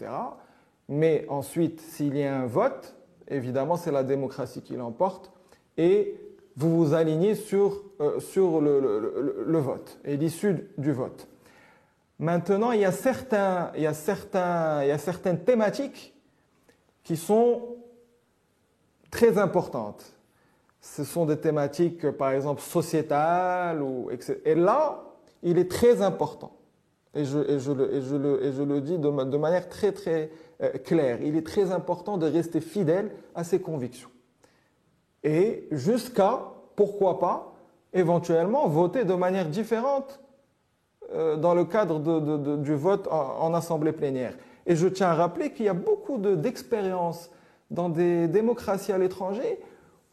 Mais 0.88 1.26
ensuite, 1.28 1.80
s'il 1.80 2.16
y 2.16 2.24
a 2.24 2.36
un 2.36 2.46
vote, 2.46 2.96
évidemment, 3.28 3.76
c'est 3.76 3.92
la 3.92 4.02
démocratie 4.02 4.62
qui 4.62 4.74
l'emporte 4.74 5.30
et 5.76 6.14
vous 6.56 6.76
vous 6.76 6.94
alignez 6.94 7.34
sur, 7.34 7.84
euh, 8.00 8.18
sur 8.18 8.60
le, 8.60 9.44
le, 9.46 9.58
vote 9.58 9.98
et 10.04 10.16
l'issue 10.16 10.68
du 10.76 10.92
vote. 10.92 11.28
Maintenant, 12.18 12.72
il 12.72 12.80
y, 12.80 12.84
a 12.84 12.92
certains, 12.92 13.70
il, 13.76 13.82
y 13.82 13.86
a 13.86 13.94
certains, 13.94 14.82
il 14.82 14.88
y 14.88 14.92
a 14.92 14.98
certaines 14.98 15.40
thématiques 15.40 16.14
qui 17.02 17.16
sont 17.16 17.76
très 19.10 19.38
importantes. 19.38 20.12
Ce 20.82 21.04
sont 21.04 21.24
des 21.24 21.38
thématiques, 21.38 22.10
par 22.10 22.32
exemple, 22.32 22.60
sociétales. 22.60 23.82
Ou, 23.82 24.10
etc. 24.10 24.38
Et 24.44 24.54
là, 24.54 25.09
il 25.42 25.58
est 25.58 25.70
très 25.70 26.02
important, 26.02 26.52
et 27.14 27.24
je, 27.24 27.38
le, 27.72 28.80
dis 28.80 28.98
de, 28.98 29.36
manière 29.36 29.68
très 29.68 29.92
très 29.92 30.30
euh, 30.62 30.70
claire, 30.84 31.20
il 31.22 31.36
est 31.36 31.46
très 31.46 31.72
important 31.72 32.18
de 32.18 32.26
rester 32.26 32.60
fidèle 32.60 33.10
à 33.34 33.42
ses 33.42 33.60
convictions. 33.60 34.10
Et 35.24 35.66
jusqu'à, 35.72 36.52
pourquoi 36.76 37.18
pas, 37.18 37.54
éventuellement 37.92 38.68
voter 38.68 39.04
de 39.04 39.14
manière 39.14 39.46
différente 39.46 40.20
euh, 41.12 41.36
dans 41.36 41.54
le 41.54 41.64
cadre 41.64 41.98
du 42.58 42.74
vote 42.74 43.08
en, 43.08 43.52
assemblée 43.54 43.92
plénière. 43.92 44.36
Et 44.66 44.76
je 44.76 44.86
tiens 44.86 45.08
à 45.08 45.14
rappeler 45.14 45.52
qu'il 45.52 45.66
y 45.66 45.68
a 45.68 45.74
beaucoup 45.74 46.18
d'expériences 46.18 47.30
dans 47.72 47.88
des 47.88 48.28
démocraties 48.28 48.92
à 48.92 48.98
l'étranger 48.98 49.58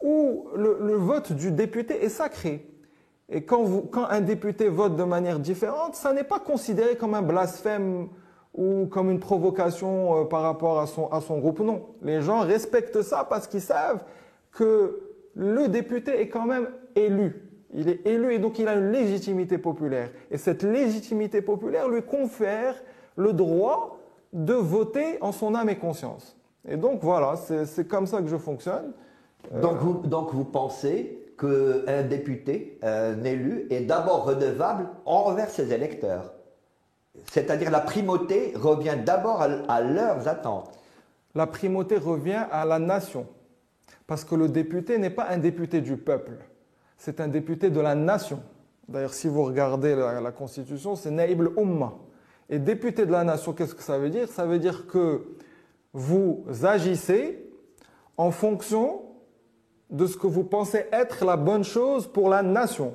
où 0.02 0.48
le 0.56 0.94
vote 0.94 1.32
du 1.32 1.52
député 1.52 2.04
est 2.04 2.08
sacré. 2.08 2.66
Et 3.30 3.42
quand, 3.42 3.66
un 4.08 4.20
député 4.20 4.68
vote 4.68 4.96
de 4.96 5.04
manière 5.04 5.38
différente, 5.38 5.94
ça 5.94 6.12
n'est 6.12 6.24
pas 6.24 6.38
considéré 6.38 6.96
comme 6.96 7.14
un 7.14 7.22
blasphème 7.22 8.08
ou 8.54 8.86
comme 8.86 9.10
une 9.10 9.20
provocation 9.20 10.22
euh, 10.22 10.24
par 10.24 10.42
rapport 10.42 10.80
à 10.80 10.86
son, 10.86 11.08
à 11.08 11.20
son 11.20 11.38
groupe. 11.38 11.60
Non. 11.60 11.86
Les 12.02 12.22
gens 12.22 12.40
respectent 12.40 13.02
ça 13.02 13.26
parce 13.28 13.46
qu'ils 13.46 13.60
savent 13.60 14.02
que 14.50 15.00
le 15.34 15.68
député 15.68 16.20
est 16.20 16.28
quand 16.28 16.46
même 16.46 16.68
élu. 16.96 17.44
Il 17.74 17.88
est 17.88 18.06
élu 18.06 18.32
et 18.32 18.38
donc 18.38 18.58
il 18.58 18.66
a 18.66 18.74
une 18.74 18.90
légitimité 18.90 19.58
populaire. 19.58 20.10
Et 20.30 20.38
cette 20.38 20.62
légitimité 20.62 21.42
populaire 21.42 21.88
lui 21.88 22.02
confère 22.02 22.74
le 23.16 23.34
droit 23.34 23.98
de 24.32 24.54
voter 24.54 25.18
en 25.20 25.32
son 25.32 25.54
âme 25.54 25.68
et 25.68 25.76
conscience. 25.76 26.36
Et 26.66 26.76
donc 26.76 27.00
voilà, 27.02 27.36
c'est 27.36 27.86
comme 27.86 28.06
ça 28.06 28.22
que 28.22 28.28
je 28.28 28.36
fonctionne. 28.36 28.92
Donc, 29.62 29.76
vous, 29.78 29.94
donc 30.06 30.32
vous 30.34 30.44
pensez 30.44 31.27
qu'un 31.38 32.02
député, 32.02 32.78
un 32.82 33.22
élu, 33.24 33.66
est 33.70 33.82
d'abord 33.82 34.24
redevable 34.24 34.88
envers 35.04 35.48
ses 35.48 35.72
électeurs. 35.72 36.34
C'est-à-dire 37.30 37.70
la 37.70 37.80
primauté 37.80 38.52
revient 38.56 38.96
d'abord 39.04 39.42
à, 39.42 39.80
leurs 39.80 40.28
attentes. 40.28 40.70
La 41.34 41.46
primauté 41.46 41.96
revient 41.96 42.44
à 42.50 42.64
la 42.64 42.78
nation. 42.78 43.26
Parce 44.06 44.24
que 44.24 44.34
le 44.34 44.48
député 44.48 44.98
n'est 44.98 45.10
pas 45.10 45.28
un 45.28 45.38
député 45.38 45.80
du 45.80 45.96
peuple, 45.96 46.32
c'est 46.96 47.20
un 47.20 47.28
député 47.28 47.70
de 47.70 47.80
la 47.80 47.94
nation. 47.94 48.42
D'ailleurs, 48.88 49.12
si 49.12 49.28
vous 49.28 49.44
regardez 49.44 49.94
la, 49.94 50.20
la 50.20 50.32
Constitution, 50.32 50.96
c'est 50.96 51.10
Naïb 51.10 51.42
Umma. 51.58 51.92
Et 52.48 52.58
député 52.58 53.04
de 53.04 53.12
la 53.12 53.22
nation, 53.22 53.52
qu'est-ce 53.52 53.74
que 53.74 53.82
ça 53.82 53.98
veut 53.98 54.08
dire? 54.08 54.28
Ça 54.28 54.46
veut 54.46 54.58
dire 54.58 54.86
que 54.86 55.36
vous 55.92 56.44
agissez 56.62 57.46
en 58.16 58.30
fonction 58.30 59.02
de 59.90 60.06
ce 60.06 60.16
que 60.16 60.26
vous 60.26 60.44
pensez 60.44 60.86
être 60.92 61.24
la 61.24 61.36
bonne 61.36 61.64
chose 61.64 62.06
pour 62.06 62.28
la 62.28 62.42
nation 62.42 62.94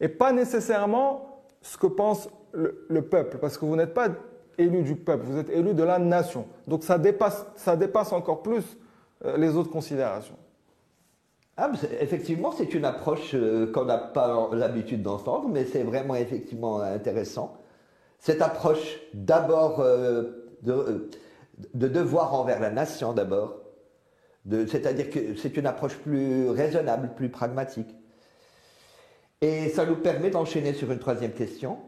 et 0.00 0.08
pas 0.08 0.32
nécessairement 0.32 1.42
ce 1.60 1.76
que 1.76 1.86
pense 1.86 2.28
le, 2.52 3.02
peuple, 3.02 3.38
parce 3.38 3.58
que 3.58 3.64
vous 3.64 3.76
n'êtes 3.76 3.94
pas 3.94 4.08
élu 4.56 4.82
du 4.82 4.96
peuple, 4.96 5.24
vous 5.26 5.38
êtes 5.38 5.50
élu 5.50 5.74
de 5.74 5.82
la 5.82 5.98
nation. 5.98 6.46
Donc 6.66 6.82
ça 6.82 6.98
dépasse, 6.98 7.46
ça 7.56 7.76
dépasse 7.76 8.12
encore 8.12 8.42
plus 8.42 8.64
euh, 9.24 9.36
les 9.36 9.56
autres 9.56 9.70
considérations. 9.70 10.36
Ah, 11.56 11.70
effectivement, 12.00 12.52
c'est 12.52 12.72
une 12.74 12.84
approche 12.84 13.32
euh, 13.34 13.70
qu'on 13.72 13.84
n'a 13.84 13.98
pas 13.98 14.48
l'habitude 14.52 15.02
d'entendre, 15.02 15.48
mais 15.48 15.64
c'est 15.64 15.82
vraiment 15.82 16.14
effectivement 16.14 16.80
intéressant. 16.80 17.56
Cette 18.18 18.42
approche 18.42 19.00
d'abord 19.12 19.80
euh, 19.80 20.48
de, 20.62 21.10
de, 21.74 21.88
devoir 21.88 22.34
envers 22.34 22.60
la 22.60 22.70
nation 22.70 23.12
d'abord, 23.12 23.60
c'est-à-dire 24.66 25.10
que 25.10 25.36
c'est 25.36 25.56
une 25.56 25.66
approche 25.66 25.96
plus 25.96 26.48
raisonnable, 26.48 27.10
plus 27.14 27.28
pragmatique. 27.28 27.94
Et 29.40 29.68
ça 29.68 29.84
nous 29.84 29.96
permet 29.96 30.30
d'enchaîner 30.30 30.72
sur 30.72 30.90
une 30.90 30.98
troisième 30.98 31.32
question 31.32 31.78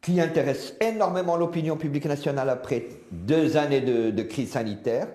qui 0.00 0.20
intéresse 0.20 0.74
énormément 0.80 1.36
l'opinion 1.36 1.76
publique 1.76 2.06
nationale 2.06 2.50
après 2.50 2.88
deux 3.12 3.56
années 3.56 3.80
de, 3.80 4.22
crise 4.22 4.50
sanitaire. 4.50 5.06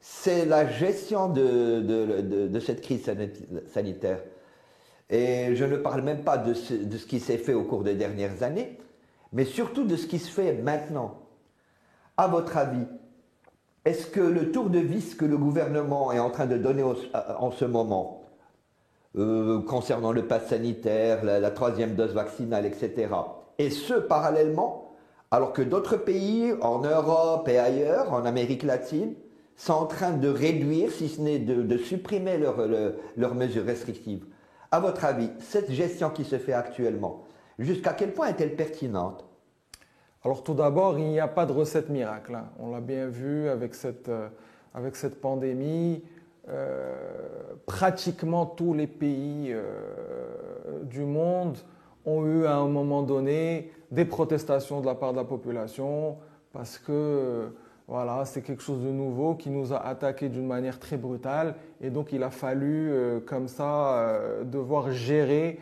C'est 0.00 0.44
la 0.44 0.68
gestion 0.68 1.28
de, 1.28 2.60
cette 2.60 2.82
crise 2.82 3.10
sanitaire. 3.72 4.20
Et 5.08 5.54
je 5.56 5.64
ne 5.64 5.76
parle 5.76 6.02
même 6.02 6.24
pas 6.24 6.36
de 6.36 6.52
ce, 6.52 6.74
ce 6.74 7.06
qui 7.06 7.20
s'est 7.20 7.38
fait 7.38 7.54
au 7.54 7.64
cours 7.64 7.84
des 7.84 7.94
dernières 7.94 8.42
années, 8.42 8.78
mais 9.32 9.44
surtout 9.46 9.84
de 9.84 9.96
ce 9.96 10.06
qui 10.06 10.18
se 10.18 10.30
fait 10.30 10.52
maintenant. 10.54 11.22
À 12.16 12.28
votre 12.28 12.56
avis, 12.58 12.86
est-ce 13.84 14.06
que 14.06 14.20
le 14.20 14.50
tour 14.50 14.70
de 14.70 14.78
vis 14.78 15.14
que 15.14 15.24
le 15.24 15.36
gouvernement 15.36 16.10
est 16.12 16.18
en 16.18 16.30
train 16.30 16.46
de 16.46 16.56
donner 16.56 16.82
en 16.82 17.50
ce 17.50 17.64
moment, 17.64 18.22
euh, 19.16 19.60
concernant 19.62 20.12
le 20.12 20.26
pass 20.26 20.48
sanitaire, 20.48 21.22
la, 21.24 21.50
troisième 21.50 21.94
dose 21.94 22.14
vaccinale, 22.14 22.66
etc. 22.66 23.08
Et 23.58 23.70
ce, 23.70 23.94
parallèlement, 23.94 24.90
alors 25.30 25.52
que 25.52 25.62
d'autres 25.62 25.96
pays, 25.96 26.52
en 26.62 26.80
Europe 26.80 27.48
et 27.48 27.58
ailleurs, 27.58 28.12
en 28.12 28.24
Amérique 28.24 28.62
latine, 28.62 29.14
sont 29.56 29.74
en 29.74 29.86
train 29.86 30.12
de 30.12 30.28
réduire, 30.28 30.90
si 30.90 31.08
ce 31.08 31.20
n'est 31.20 31.38
de, 31.38 31.76
supprimer 31.76 32.38
leurs 32.38 33.34
mesures 33.34 33.64
restrictives? 33.64 34.24
À 34.72 34.80
votre 34.80 35.04
avis, 35.04 35.30
cette 35.38 35.70
gestion 35.70 36.10
qui 36.10 36.24
se 36.24 36.38
fait 36.38 36.54
actuellement, 36.54 37.24
jusqu'à 37.58 37.92
quel 37.92 38.12
point 38.12 38.28
est-elle 38.28 38.56
pertinente? 38.56 39.24
Alors 40.26 40.42
tout 40.42 40.54
d'abord, 40.54 40.98
il 40.98 41.04
n'y 41.08 41.20
a 41.20 41.28
pas 41.28 41.44
de 41.44 41.52
recette 41.52 41.90
miracle. 41.90 42.34
Hein. 42.34 42.46
On 42.58 42.70
l'a 42.70 42.80
bien 42.80 43.08
vu 43.08 43.46
avec 43.46 43.74
cette, 43.74 44.08
euh, 44.08 44.30
pandémie. 45.20 46.02
Euh, 46.48 46.94
pratiquement 47.66 48.46
tous 48.46 48.72
les 48.72 48.86
pays 48.86 49.48
euh, 49.50 50.82
du 50.84 51.00
monde 51.00 51.58
ont 52.06 52.24
eu 52.24 52.46
à 52.46 52.56
un 52.56 52.68
moment 52.68 53.02
donné 53.02 53.70
des 53.90 54.06
protestations 54.06 54.80
de 54.80 54.86
la 54.86 54.94
part 54.94 55.12
de 55.12 55.18
la 55.18 55.24
population 55.24 56.16
parce 56.54 56.78
que 56.78 57.50
voilà, 57.86 58.24
c'est 58.24 58.40
quelque 58.40 58.62
chose 58.62 58.82
de 58.82 58.90
nouveau 58.90 59.34
qui 59.34 59.50
nous 59.50 59.74
a 59.74 59.86
attaqué 59.86 60.30
d'une 60.30 60.46
manière 60.46 60.78
très 60.78 60.96
brutale 60.96 61.54
et 61.82 61.90
donc 61.90 62.12
il 62.12 62.22
a 62.22 62.30
fallu 62.30 62.92
comme 63.26 63.48
ça 63.48 64.18
devoir 64.44 64.90
gérer 64.90 65.60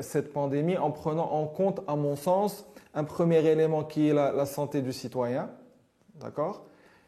cette 0.00 0.32
pandémie 0.32 0.76
en 0.76 0.90
prenant 0.90 1.30
en 1.30 1.46
compte, 1.46 1.80
à 1.86 1.94
mon 1.94 2.16
sens, 2.16 2.66
un 2.94 3.04
premier 3.04 3.44
élément 3.44 3.84
qui 3.84 4.08
est 4.08 4.14
la, 4.14 4.46
santé 4.46 4.82
du 4.82 4.92
citoyen, 4.92 5.50
d'accord? 6.20 6.66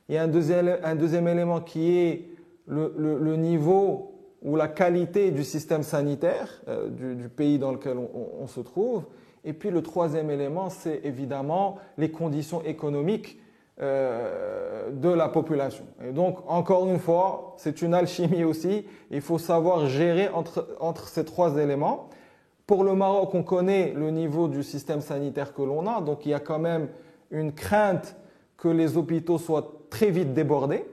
Il 0.08 0.14
y 0.14 0.18
a 0.18 0.22
un 0.22 0.28
deuxième, 0.28 1.28
élément 1.28 1.60
qui 1.60 1.98
est 1.98 2.28
le, 2.66 3.36
niveau 3.36 4.12
ou 4.42 4.56
la 4.56 4.68
qualité 4.68 5.30
du 5.30 5.42
système 5.42 5.82
sanitaire 5.82 6.62
euh, 6.68 6.88
du, 6.88 7.28
pays 7.28 7.58
dans 7.58 7.72
lequel 7.72 7.96
on, 7.98 8.46
se 8.46 8.60
trouve. 8.60 9.04
Et 9.44 9.52
puis 9.52 9.70
le 9.70 9.82
troisième 9.82 10.30
élément, 10.30 10.70
c'est 10.70 11.00
évidemment 11.04 11.78
les 11.98 12.10
conditions 12.10 12.62
économiques 12.62 13.40
euh, 13.80 14.90
de 14.90 15.08
la 15.08 15.28
population. 15.28 15.84
Et 16.04 16.12
donc, 16.12 16.38
encore 16.48 16.88
une 16.88 16.98
fois, 16.98 17.54
c'est 17.56 17.82
une 17.82 17.94
alchimie 17.94 18.44
aussi. 18.44 18.86
Il 19.10 19.20
faut 19.20 19.38
savoir 19.38 19.86
gérer 19.86 20.28
entre 20.28 21.08
ces 21.08 21.24
trois 21.24 21.56
éléments. 21.58 22.08
Pour 22.66 22.85
le 22.85 22.94
Maroc, 22.94 23.35
on 23.35 23.42
connaît 23.42 23.92
le 23.94 24.11
niveau 24.11 24.49
du 24.49 24.62
système 24.62 25.00
sanitaire 25.00 25.54
que 25.54 25.62
l'on 25.62 25.87
a. 25.87 26.00
Donc, 26.00 26.26
il 26.26 26.30
y 26.30 26.35
a 26.35 26.40
quand 26.40 26.58
même 26.58 26.88
une 27.30 27.52
crainte 27.52 28.16
que 28.56 28.68
les 28.68 28.96
hôpitaux 28.96 29.38
soient 29.38 29.73
très 29.90 30.11
vite 30.11 30.35
débordés. 30.35 30.85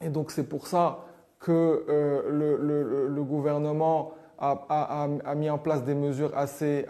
Et 0.00 0.08
donc 0.08 0.30
c'est 0.30 0.48
pour 0.48 0.66
ça 0.66 1.04
que 1.38 1.84
euh, 1.88 3.08
le, 3.08 3.22
gouvernement 3.22 4.12
a, 4.38 5.34
mis 5.36 5.50
en 5.50 5.58
place 5.58 5.84
des 5.84 5.94
mesures 5.94 6.36
assez, 6.36 6.86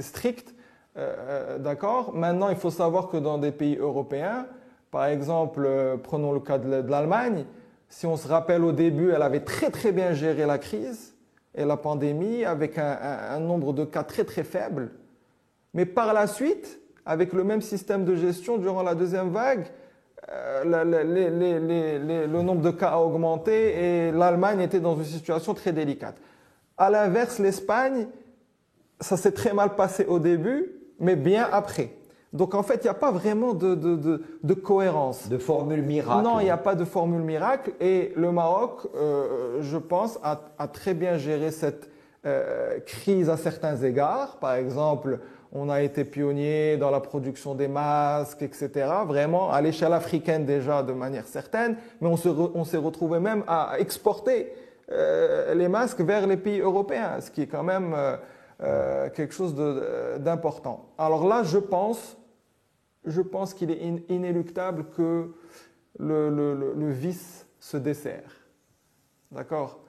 strictes. 0.00 0.54
Euh, 0.96 1.14
euh, 1.18 1.58
D'accord 1.58 2.14
Maintenant, 2.14 2.48
il 2.48 2.56
faut 2.56 2.70
savoir 2.70 3.08
que 3.08 3.16
dans 3.16 3.38
des 3.38 3.52
pays 3.52 3.76
européens, 3.76 4.46
par 4.90 5.06
exemple, 5.06 5.68
prenons 6.02 6.32
le 6.32 6.40
cas 6.40 6.58
de, 6.58 6.90
l'Allemagne, 6.90 7.44
si 7.88 8.06
on 8.06 8.16
se 8.16 8.26
rappelle 8.26 8.64
au 8.64 8.72
début, 8.72 9.10
elle 9.10 9.22
avait 9.22 9.44
très 9.44 9.70
très 9.70 9.92
bien 9.92 10.12
géré 10.12 10.46
la 10.46 10.58
crise 10.58 11.14
et 11.58 11.64
la 11.64 11.76
pandémie 11.76 12.44
avec 12.44 12.78
un, 12.78 13.40
nombre 13.40 13.72
de 13.72 13.84
cas 13.84 14.04
très 14.04 14.24
très 14.24 14.44
faible. 14.44 14.92
Mais 15.74 15.84
par 15.84 16.14
la 16.14 16.26
suite, 16.26 16.80
avec 17.04 17.32
le 17.32 17.42
même 17.44 17.62
système 17.62 18.04
de 18.04 18.14
gestion 18.14 18.58
durant 18.58 18.82
la 18.82 18.94
deuxième 18.94 19.30
vague, 19.30 19.66
euh, 20.30 20.62
le 20.64 22.42
nombre 22.42 22.62
de 22.62 22.70
cas 22.70 22.90
a 22.90 22.98
augmenté 22.98 24.06
et 24.08 24.12
l'Allemagne 24.12 24.60
était 24.60 24.80
dans 24.80 24.96
une 24.96 25.04
situation 25.04 25.52
très 25.52 25.72
délicate. 25.72 26.16
À 26.76 26.90
l'inverse, 26.90 27.38
l'Espagne, 27.38 28.06
ça 29.00 29.16
s'est 29.16 29.32
très 29.32 29.52
mal 29.52 29.74
passé 29.74 30.04
au 30.06 30.20
début, 30.20 30.70
mais 31.00 31.16
bien 31.16 31.48
après. 31.50 31.90
Donc 32.32 32.54
en 32.54 32.62
fait, 32.62 32.76
il 32.76 32.84
n'y 32.84 32.90
a 32.90 32.94
pas 32.94 33.10
vraiment 33.10 33.54
de, 33.54 33.74
de, 33.74 34.22
de, 34.42 34.54
cohérence. 34.54 35.28
De 35.28 35.38
formule 35.38 35.82
miracle. 35.82 36.22
Non, 36.22 36.40
il 36.40 36.44
n'y 36.44 36.50
a 36.50 36.58
pas 36.58 36.74
de 36.74 36.84
formule 36.84 37.22
miracle. 37.22 37.72
Et 37.80 38.12
le 38.16 38.32
Maroc, 38.32 38.86
euh, 38.94 39.58
je 39.62 39.78
pense, 39.78 40.18
a, 40.22 40.40
a, 40.58 40.68
très 40.68 40.92
bien 40.92 41.16
géré 41.16 41.50
cette 41.50 41.90
euh, 42.26 42.80
crise 42.80 43.30
à 43.30 43.38
certains 43.38 43.76
égards. 43.76 44.36
Par 44.36 44.54
exemple, 44.54 45.20
on 45.52 45.70
a 45.70 45.80
été 45.80 46.04
pionnier 46.04 46.76
dans 46.76 46.90
la 46.90 47.00
production 47.00 47.54
des 47.54 47.68
masques, 47.68 48.42
etc. 48.42 48.70
Vraiment, 49.06 49.50
à 49.50 49.62
l'échelle 49.62 49.94
africaine 49.94 50.44
déjà 50.44 50.82
de 50.82 50.92
manière 50.92 51.26
certaine, 51.26 51.76
mais 52.02 52.08
on 52.08 52.64
s'est 52.64 52.76
retrouvé 52.76 53.20
même 53.20 53.42
à 53.46 53.76
exporter 53.78 54.52
euh, 54.90 55.54
les 55.54 55.68
masques 55.68 56.00
vers 56.02 56.26
les 56.26 56.36
pays 56.36 56.60
européens, 56.60 57.20
ce 57.20 57.30
qui 57.30 57.42
est 57.42 57.46
quand 57.46 57.62
même 57.62 57.94
euh, 58.60 59.08
quelque 59.10 59.32
chose 59.32 59.54
d'important. 60.18 60.86
Alors 60.98 61.26
là, 61.26 61.44
je 61.44 61.58
pense, 61.58 62.17
je 63.04 63.20
pense 63.20 63.54
qu'il 63.54 63.70
est 63.70 63.80
inéluctable 64.08 64.86
que 64.96 65.34
le, 65.98 66.28
le 66.28 66.90
vis 66.90 67.46
se 67.58 67.76
dessert. 67.76 68.30
D'accord? 69.32 69.80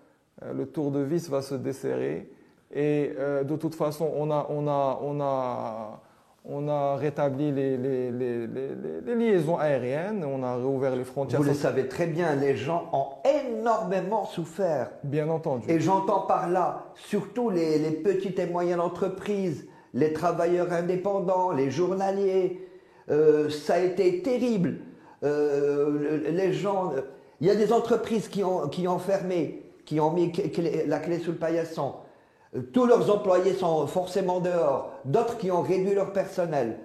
Le 0.54 0.66
tour 0.66 0.92
de 0.92 1.00
vis 1.00 1.30
va 1.30 1.42
se 1.42 1.56
desserrer 1.56 2.32
et 2.72 3.14
euh, 3.18 3.44
de 3.44 3.56
toute 3.56 3.76
façon, 3.76 4.12
on 4.16 4.30
a, 4.30 4.46
on 4.50 4.68
a, 4.68 5.00
on 5.02 5.20
a, 5.22 6.02
on 6.46 6.68
a 6.68 6.96
rétabli 6.98 7.52
les, 7.52 7.78
les, 7.78 8.12
les, 8.12 8.48
les, 8.48 9.16
liaisons 9.16 9.58
aériennes, 9.58 10.24
on 10.24 10.44
a 10.44 10.56
réouvert 10.56 10.96
les 10.96 11.04
frontières. 11.04 11.42
Vous 11.42 11.48
le 11.48 11.56
savez 11.56 11.88
très 11.88 12.06
bien, 12.06 12.36
les 12.36 12.56
gens 12.56 12.90
ont 12.94 13.08
énormément 13.28 14.26
souffert. 14.26 14.92
Bien 15.04 15.30
entendu. 15.30 15.70
Et 15.70 15.80
j'entends 15.80 16.22
par 16.22 16.48
là 16.48 16.86
surtout 16.94 17.50
les, 17.50 17.80
petites 17.92 18.38
et 18.38 18.46
moyennes 18.46 18.80
entreprises, 18.80 19.68
les 19.96 20.14
travailleurs 20.14 20.72
indépendants, 20.72 21.52
les 21.52 21.72
journaliers. 21.72 22.66
Euh, 23.12 23.50
ça 23.50 23.76
a 23.76 23.80
été 23.80 24.22
terrible. 24.22 24.78
Euh, 25.24 26.30
les 26.30 26.54
gens, 26.54 26.94
il 27.42 27.48
y 27.48 27.50
a 27.50 27.56
des 27.56 27.74
entreprises 27.74 28.28
qui 28.28 28.44
ont, 28.44 28.68
qui 28.68 28.88
ont 28.88 29.00
fermé, 29.00 29.64
qui 29.86 30.00
ont 30.00 30.12
mis 30.12 30.32
la 30.88 31.00
clé 31.00 31.20
sous 31.20 31.32
le 31.32 31.38
paillasson. 31.38 31.96
Tous 32.74 32.86
leurs 32.86 33.14
employés 33.14 33.54
sont 33.54 33.86
forcément 33.86 34.40
dehors, 34.40 34.92
d'autres 35.06 35.38
qui 35.38 35.52
ont 35.52 35.62
réduit 35.62 35.94
leur 35.94 36.14
personnel. 36.14 36.80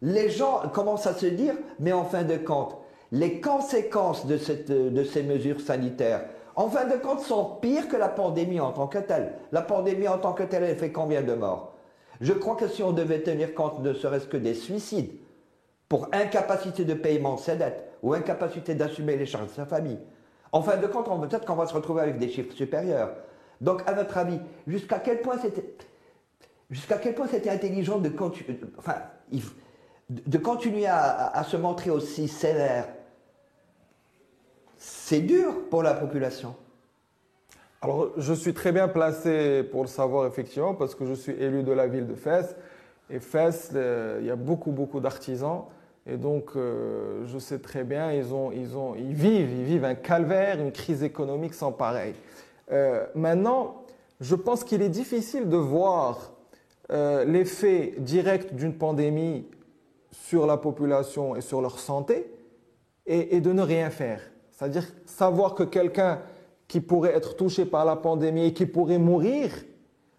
Les 0.00 0.30
gens 0.30 0.62
commencent 0.72 1.06
à 1.06 1.14
se 1.14 1.26
dire, 1.26 1.54
mais 1.78 1.92
en 1.92 2.04
fin 2.04 2.22
de 2.22 2.36
compte, 2.36 2.76
les 3.12 3.40
conséquences 3.40 4.26
de, 4.26 4.38
ces 4.38 5.22
mesures 5.22 5.60
sanitaires, 5.60 6.24
en 6.56 6.68
fin 6.68 6.86
de 6.86 6.96
compte, 6.96 7.20
sont 7.20 7.56
pires 7.60 7.88
que 7.88 7.96
la 7.96 8.08
pandémie 8.08 8.58
en 8.58 8.72
tant 8.72 8.86
que 8.86 8.98
telle. 8.98 9.34
La 9.52 9.62
pandémie 9.62 10.08
en 10.08 10.18
tant 10.18 10.32
que 10.32 10.42
telle, 10.42 10.64
elle 10.64 10.76
fait 10.76 10.92
combien 10.92 11.22
de 11.22 11.34
morts? 11.34 11.74
Je 12.20 12.32
crois 12.32 12.56
que 12.56 12.68
si 12.68 12.82
on 12.82 12.92
devait 12.92 13.22
tenir 13.22 13.54
compte 13.54 13.80
ne 13.80 13.92
serait-ce 13.92 14.26
que 14.26 14.36
des 14.36 14.54
suicides, 14.54 15.12
pour 15.92 16.08
incapacité 16.12 16.84
de 16.86 16.94
paiement 16.94 17.34
de 17.34 17.40
ses 17.40 17.56
dettes, 17.56 17.84
ou 18.02 18.14
incapacité 18.14 18.74
d'assumer 18.74 19.14
les 19.14 19.26
charges 19.26 19.48
de 19.48 19.52
sa 19.52 19.66
famille, 19.66 19.98
en 20.50 20.62
fin 20.62 20.78
de 20.78 20.86
compte, 20.86 21.04
peut-être 21.28 21.44
qu'on 21.44 21.54
va 21.54 21.66
se 21.66 21.74
retrouver 21.74 22.00
avec 22.00 22.16
des 22.16 22.30
chiffres 22.30 22.54
supérieurs. 22.54 23.10
Donc, 23.60 23.82
à 23.86 23.92
votre 23.92 24.16
avis, 24.16 24.40
jusqu'à 24.66 25.00
quel 25.00 25.20
point 25.20 25.36
c'était, 25.36 25.76
intelligent 27.50 27.98
de 27.98 28.08
continuer 30.38 30.86
à, 30.86 31.44
se 31.46 31.58
montrer 31.58 31.90
aussi 31.90 32.26
sévère? 32.26 32.88
C'est 34.78 35.20
dur 35.20 35.68
pour 35.68 35.82
la 35.82 35.92
population. 35.92 36.56
Alors, 37.82 38.12
je 38.16 38.32
suis 38.32 38.54
très 38.54 38.72
bien 38.72 38.88
placé 38.88 39.62
pour 39.62 39.82
le 39.82 39.88
savoir, 39.88 40.26
effectivement, 40.26 40.74
parce 40.74 40.94
que 40.94 41.04
je 41.04 41.12
suis 41.12 41.32
élu 41.32 41.62
de 41.62 41.72
la 41.72 41.86
ville 41.86 42.06
de 42.06 42.14
Fès. 42.14 42.56
Et 43.10 43.20
Fès, 43.20 43.72
il 43.74 44.24
y 44.24 44.30
a 44.30 44.36
beaucoup, 44.36 44.70
beaucoup 44.70 44.98
d'artisans. 44.98 45.66
Et 46.06 46.16
donc, 46.16 46.50
euh, 46.56 47.24
je 47.26 47.38
sais 47.38 47.60
très 47.60 47.84
bien, 47.84 48.12
ils, 48.12 48.34
ont, 48.34 48.50
ils, 48.50 48.76
ont, 48.76 48.94
ils, 48.96 49.14
vivent, 49.14 49.50
ils 49.50 49.64
vivent 49.64 49.84
un 49.84 49.94
calvaire, 49.94 50.60
une 50.60 50.72
crise 50.72 51.02
économique 51.04 51.54
sans 51.54 51.70
pareil. 51.70 52.14
Euh, 52.72 53.06
maintenant, 53.14 53.84
je 54.20 54.34
pense 54.34 54.64
qu'il 54.64 54.82
est 54.82 54.88
difficile 54.88 55.48
de 55.48 55.56
voir 55.56 56.32
euh, 56.90 57.24
l'effet 57.24 57.94
direct 57.98 58.54
d'une 58.54 58.74
pandémie 58.74 59.46
sur 60.10 60.46
la 60.46 60.56
population 60.56 61.36
et 61.36 61.40
sur 61.40 61.60
leur 61.60 61.78
santé 61.78 62.26
et, 63.06 63.36
et 63.36 63.40
de 63.40 63.52
ne 63.52 63.62
rien 63.62 63.90
faire. 63.90 64.20
C'est-à-dire 64.50 64.86
savoir 65.06 65.54
que 65.54 65.62
quelqu'un 65.62 66.20
qui 66.66 66.80
pourrait 66.80 67.14
être 67.14 67.36
touché 67.36 67.64
par 67.64 67.84
la 67.84 67.96
pandémie 67.96 68.46
et 68.46 68.52
qui 68.52 68.66
pourrait 68.66 68.98
mourir, 68.98 69.52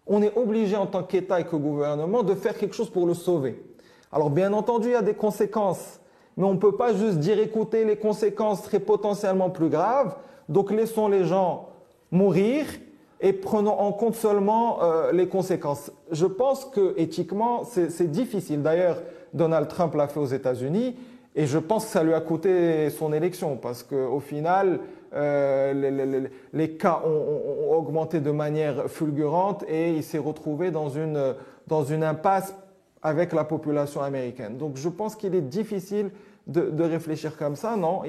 on 0.06 0.22
est 0.22 0.36
obligé 0.36 0.76
en 0.76 0.86
tant 0.86 1.02
qu'État 1.02 1.40
et 1.40 1.44
que 1.44 1.56
gouvernement 1.56 2.22
de 2.22 2.34
faire 2.34 2.56
quelque 2.56 2.74
chose 2.74 2.90
pour 2.90 3.06
le 3.06 3.14
sauver. 3.14 3.62
Alors 4.14 4.30
bien 4.30 4.52
entendu, 4.52 4.90
il 4.90 4.92
y 4.92 4.94
a 4.94 5.02
des 5.02 5.14
conséquences, 5.14 5.98
mais 6.36 6.44
on 6.44 6.54
ne 6.54 6.58
peut 6.58 6.76
pas 6.76 6.94
juste 6.94 7.18
dire 7.18 7.40
écoutez, 7.40 7.84
les 7.84 7.96
conséquences 7.96 8.62
seraient 8.62 8.78
potentiellement 8.78 9.50
plus 9.50 9.68
graves, 9.68 10.14
donc 10.48 10.70
laissons 10.70 11.08
les 11.08 11.24
gens 11.24 11.70
mourir 12.12 12.64
et 13.20 13.32
prenons 13.32 13.76
en 13.76 13.90
compte 13.90 14.14
seulement 14.14 14.84
euh, 14.84 15.10
les 15.10 15.26
conséquences. 15.26 15.90
Je 16.12 16.26
pense 16.26 16.64
que 16.64 16.94
éthiquement, 16.96 17.64
c'est 17.64 18.08
difficile. 18.08 18.62
D'ailleurs, 18.62 18.98
Donald 19.32 19.66
Trump 19.66 19.94
l'a 19.96 20.06
fait 20.06 20.20
aux 20.20 20.26
États-Unis. 20.26 20.94
Et 21.34 21.46
je 21.46 21.58
pense 21.58 21.86
que 21.86 21.90
ça 21.90 22.04
lui 22.04 22.14
a 22.14 22.20
coûté 22.20 22.90
son 22.90 23.12
élection 23.12 23.56
parce 23.56 23.82
qu'au 23.82 24.20
final, 24.20 24.78
euh, 25.14 26.30
les, 26.52 26.76
cas 26.76 27.02
ont, 27.04 27.74
augmenté 27.76 28.20
de 28.20 28.30
manière 28.30 28.88
fulgurante 28.88 29.64
et 29.66 29.96
il 29.96 30.04
s'est 30.04 30.18
retrouvé 30.18 30.70
dans 30.70 30.88
une, 30.88 31.34
dans 31.66 31.82
une 31.82 32.04
impasse 32.04 32.54
avec 33.04 33.34
la 33.34 33.44
population 33.44 34.00
américaine. 34.00 34.56
Donc 34.56 34.76
je 34.76 34.88
pense 34.88 35.14
qu'il 35.14 35.34
est 35.34 35.42
difficile 35.42 36.10
de, 36.46 36.82
réfléchir 36.82 37.36
comme 37.36 37.54
ça. 37.54 37.76
Non, 37.76 38.02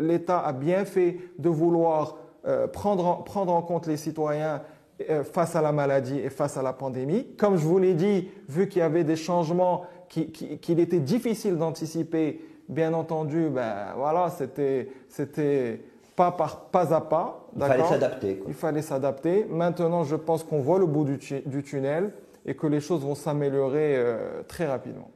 l'État 0.00 0.40
a 0.40 0.52
bien 0.52 0.84
fait 0.84 1.18
de 1.38 1.48
vouloir 1.48 2.16
euh, 2.46 2.66
prendre, 2.66 3.06
en, 3.06 3.14
prendre 3.16 3.52
en 3.52 3.62
compte 3.62 3.86
les 3.86 3.98
citoyens 3.98 4.62
euh, 5.08 5.22
face 5.24 5.56
à 5.56 5.62
la 5.62 5.72
maladie 5.72 6.18
et 6.18 6.30
face 6.30 6.56
à 6.56 6.62
la 6.62 6.72
pandémie. 6.72 7.26
Comme 7.38 7.56
je 7.56 7.64
vous 7.64 7.78
l'ai 7.78 7.94
dit, 7.94 8.28
vu 8.48 8.68
qu'il 8.68 8.80
y 8.80 8.82
avait 8.82 9.04
des 9.04 9.16
changements 9.16 9.84
qu'il 10.08 10.80
était 10.80 10.98
difficile 10.98 11.56
d'anticiper, 11.56 12.40
bien 12.68 12.94
entendu, 12.94 13.48
ben 13.48 13.92
voilà, 13.96 14.30
c'était 14.30 14.88
c'était 15.08 15.80
pas 16.16 16.32
par 16.32 16.66
pas 16.66 16.92
à 16.92 17.00
pas. 17.00 17.46
Il 17.54 17.62
fallait 17.62 17.84
s'adapter. 17.84 18.42
Il 18.48 18.54
fallait 18.54 18.82
s'adapter. 18.82 19.46
Maintenant, 19.48 20.02
je 20.02 20.16
pense 20.16 20.42
qu'on 20.42 20.60
voit 20.60 20.78
le 20.78 20.86
bout 20.86 21.04
du, 21.04 21.18
du, 21.46 21.62
tunnel 21.62 22.12
et 22.46 22.54
que 22.54 22.66
les 22.66 22.80
choses 22.80 23.02
vont 23.02 23.14
s'améliorer 23.14 23.96
euh, 23.96 24.42
très 24.46 24.66
rapidement. 24.66 25.10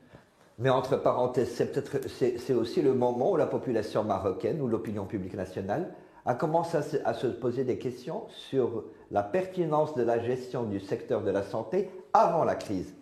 Mais 0.59 0.71
entre 0.71 0.97
parenthèses, 0.97 1.53
c'est 1.53 1.73
peut-être 1.73 2.09
c'est 2.09 2.55
aussi 2.55 2.81
le 2.81 2.95
moment 2.95 3.33
où 3.33 3.37
la 3.37 3.47
population 3.47 4.05
marocaine 4.05 4.61
ou 4.61 4.69
l'opinion 4.69 5.05
publique 5.05 5.35
nationale 5.35 5.95
a 6.27 6.35
commencé 6.35 6.77
à 6.77 6.83
se, 6.83 6.97
à 7.05 7.13
se, 7.13 7.27
poser 7.27 7.65
des 7.65 7.79
questions 7.79 8.23
sur 8.29 8.85
la 9.11 9.23
pertinence 9.23 9.95
de 9.95 10.03
la 10.03 10.21
gestion 10.21 10.63
du 10.63 10.81
secteur 10.81 11.23
de 11.23 11.31
la 11.31 11.43
santé 11.43 11.91
avant 12.13 12.45
la 12.45 12.55
crise. 12.55 12.95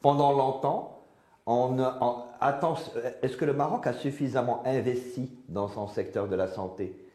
Pendant 0.00 0.32
longtemps, 0.32 0.96
est-ce 3.22 3.36
que 3.36 3.44
le 3.44 3.52
Maroc 3.52 3.86
a 3.86 3.92
suffisamment 3.92 4.62
investi 4.64 5.30
dans 5.48 5.68
son 5.68 5.86
secteur 5.86 6.28
de 6.28 6.34
la 6.34 6.48
santé? 6.48 7.05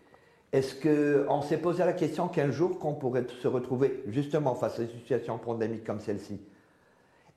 Est-ce 0.51 0.75
qu'on 0.75 1.41
s'est 1.41 1.57
posé 1.57 1.79
la 1.85 1.93
question 1.93 2.27
qu'un 2.27 2.51
jour 2.51 2.77
qu'on 2.77 2.93
pourrait 2.93 3.25
se 3.41 3.47
retrouver 3.47 4.03
justement 4.07 4.53
face 4.55 4.79
à 4.79 4.83
une 4.83 4.89
situation 4.89 5.37
pandémique 5.37 5.85
comme 5.85 6.01
celle-ci. 6.01 6.41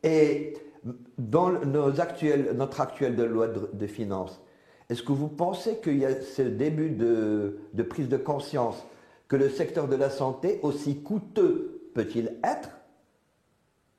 Et 0.02 0.54
dans 1.16 1.50
nos 1.50 2.00
actuels, 2.00 2.52
notre 2.54 2.80
actuelle 2.80 3.16
loi 3.16 3.48
de, 3.48 3.86
finances, 3.86 4.42
est-ce 4.90 5.02
que 5.02 5.12
vous 5.12 5.28
pensez 5.28 5.78
qu'il 5.78 5.98
y 5.98 6.04
a 6.04 6.20
ce 6.20 6.42
début 6.42 6.90
de, 6.90 7.58
de 7.72 7.82
prise 7.82 8.08
de 8.08 8.16
conscience 8.16 8.84
que 9.28 9.36
le 9.36 9.48
secteur 9.48 9.88
de 9.88 9.96
la 9.96 10.10
santé, 10.10 10.60
aussi 10.62 11.00
coûteux 11.00 11.90
peut-il 11.94 12.36
être, 12.42 12.70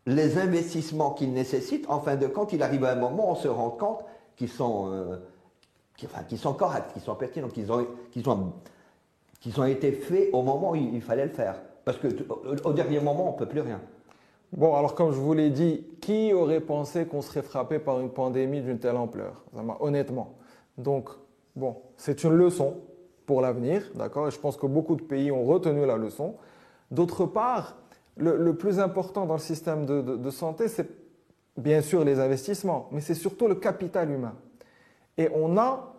les 0.06 0.38
investissements 0.38 1.12
qu'ils 1.12 1.34
nécessitent, 1.34 1.90
en 1.90 2.00
fin 2.00 2.16
de 2.16 2.28
compte, 2.28 2.54
il 2.54 2.62
arrive 2.62 2.84
à 2.84 2.92
un 2.92 2.96
moment 2.96 3.30
où 3.30 3.32
on 3.32 3.36
se 3.36 3.48
rend 3.48 3.72
compte 3.72 4.02
qu'ils 4.36 4.50
sont, 4.50 4.92
euh, 4.92 5.18
sont 6.36 6.54
corrects, 6.54 6.94
qu'ils 6.94 7.02
sont 7.02 7.16
pertinents, 7.16 7.48
qu'ils 7.48 7.72
ont, 7.72 8.54
qu'ils 9.46 9.62
ont 9.62 9.66
été 9.66 9.92
faits 9.92 10.30
au 10.34 10.42
moment 10.42 10.72
où 10.72 10.76
il, 10.76 11.02
fallait 11.04 11.26
le 11.26 11.32
faire. 11.32 11.62
Parce 11.84 12.00
qu'au 12.00 12.74
dernier 12.74 13.00
moment, 13.00 13.30
on 13.30 13.34
ne 13.34 13.38
peut 13.38 13.46
plus 13.46 13.62
rien. 13.62 13.80
Bon, 14.52 14.74
alors 14.74 14.96
comme 14.96 15.12
je 15.12 15.20
vous 15.20 15.36
l'ai 15.36 15.52
dit, 15.52 15.86
qui 16.02 16.34
aurait 16.34 16.62
pensé 16.62 17.06
qu'on 17.06 17.22
serait 17.22 17.44
frappé 17.44 17.78
par 17.78 18.00
une 18.00 18.10
pandémie 18.10 18.62
d'une 18.62 18.80
telle 18.80 18.96
ampleur? 18.96 19.44
Honnêtement. 19.80 20.34
Donc, 20.80 21.10
bon, 21.56 21.76
c'est 21.96 22.24
une 22.24 22.34
leçon 22.34 22.78
pour 23.28 23.40
l'avenir, 23.40 23.84
d'accord? 23.94 24.28
Et 24.28 24.32
je 24.32 24.40
pense 24.40 24.58
que 24.58 24.66
beaucoup 24.66 24.96
de 24.96 25.04
pays 25.04 25.32
ont 25.32 25.46
retenu 25.46 25.86
la 25.86 25.98
leçon. 25.98 26.38
D'autre 26.90 27.28
part, 27.28 27.78
le, 28.18 28.52
plus 28.54 28.80
important 28.80 29.28
dans 29.28 29.36
le 29.36 29.40
système 29.40 29.86
de, 29.86 30.30
santé, 30.32 30.68
c'est 30.70 30.90
bien 31.56 31.82
sûr 31.82 32.04
les 32.04 32.20
investissements, 32.20 32.90
mais 32.92 33.00
c'est 33.00 33.14
surtout 33.14 33.48
le 33.48 33.56
capital 33.56 34.10
humain. 34.10 34.34
Et 35.20 35.30
on 35.36 35.56
a, 35.56 35.94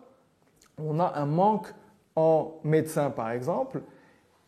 on 0.77 0.99
a 0.99 1.13
un 1.15 1.25
manque 1.25 1.73
en 2.17 2.55
médecins, 2.63 3.11
par 3.11 3.29
exemple. 3.29 3.81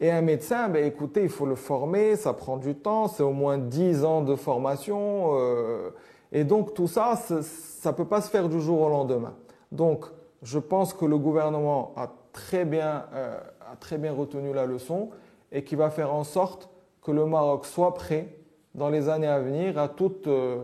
Et 0.02 0.10
un 0.10 0.22
médecin, 0.22 0.70
ben, 0.70 0.84
écoutez, 0.84 1.24
il 1.24 1.30
faut 1.30 1.46
le 1.46 1.56
former, 1.56 2.16
ça 2.16 2.34
prend 2.34 2.58
du 2.58 2.74
temps, 2.74 3.08
c'est 3.08 3.22
au 3.22 3.32
moins 3.32 3.58
10 3.60 4.04
ans 4.06 4.22
de 4.22 4.36
formation. 4.36 5.32
Euh, 5.34 5.92
et 6.32 6.44
donc 6.44 6.74
tout 6.74 6.88
ça, 6.88 7.16
ça 7.16 7.92
ne 7.92 7.96
peut 7.96 8.06
pas 8.06 8.22
se 8.22 8.30
faire 8.30 8.50
du 8.50 8.60
jour 8.60 8.82
au 8.82 8.90
lendemain. 8.90 9.36
Donc 9.72 10.06
je 10.42 10.58
pense 10.58 10.94
que 10.94 11.06
le 11.06 11.18
gouvernement 11.18 11.94
a 11.96 12.12
très 12.34 12.66
bien, 12.66 13.06
euh, 13.14 13.38
a 13.72 13.76
très 13.76 14.00
bien 14.00 14.14
retenu 14.14 14.52
la 14.52 14.66
leçon 14.66 15.12
et 15.52 15.64
qui 15.64 15.76
va 15.76 15.92
faire 15.92 16.14
en 16.14 16.24
sorte 16.24 16.70
que 17.04 17.12
le 17.12 17.26
Maroc 17.26 17.66
soit 17.66 17.94
prêt 17.94 18.36
dans 18.74 18.90
les 18.90 19.10
années 19.10 19.28
à 19.28 19.40
venir 19.40 19.78
à 19.78 19.90
toute, 19.90 20.28
euh, 20.28 20.64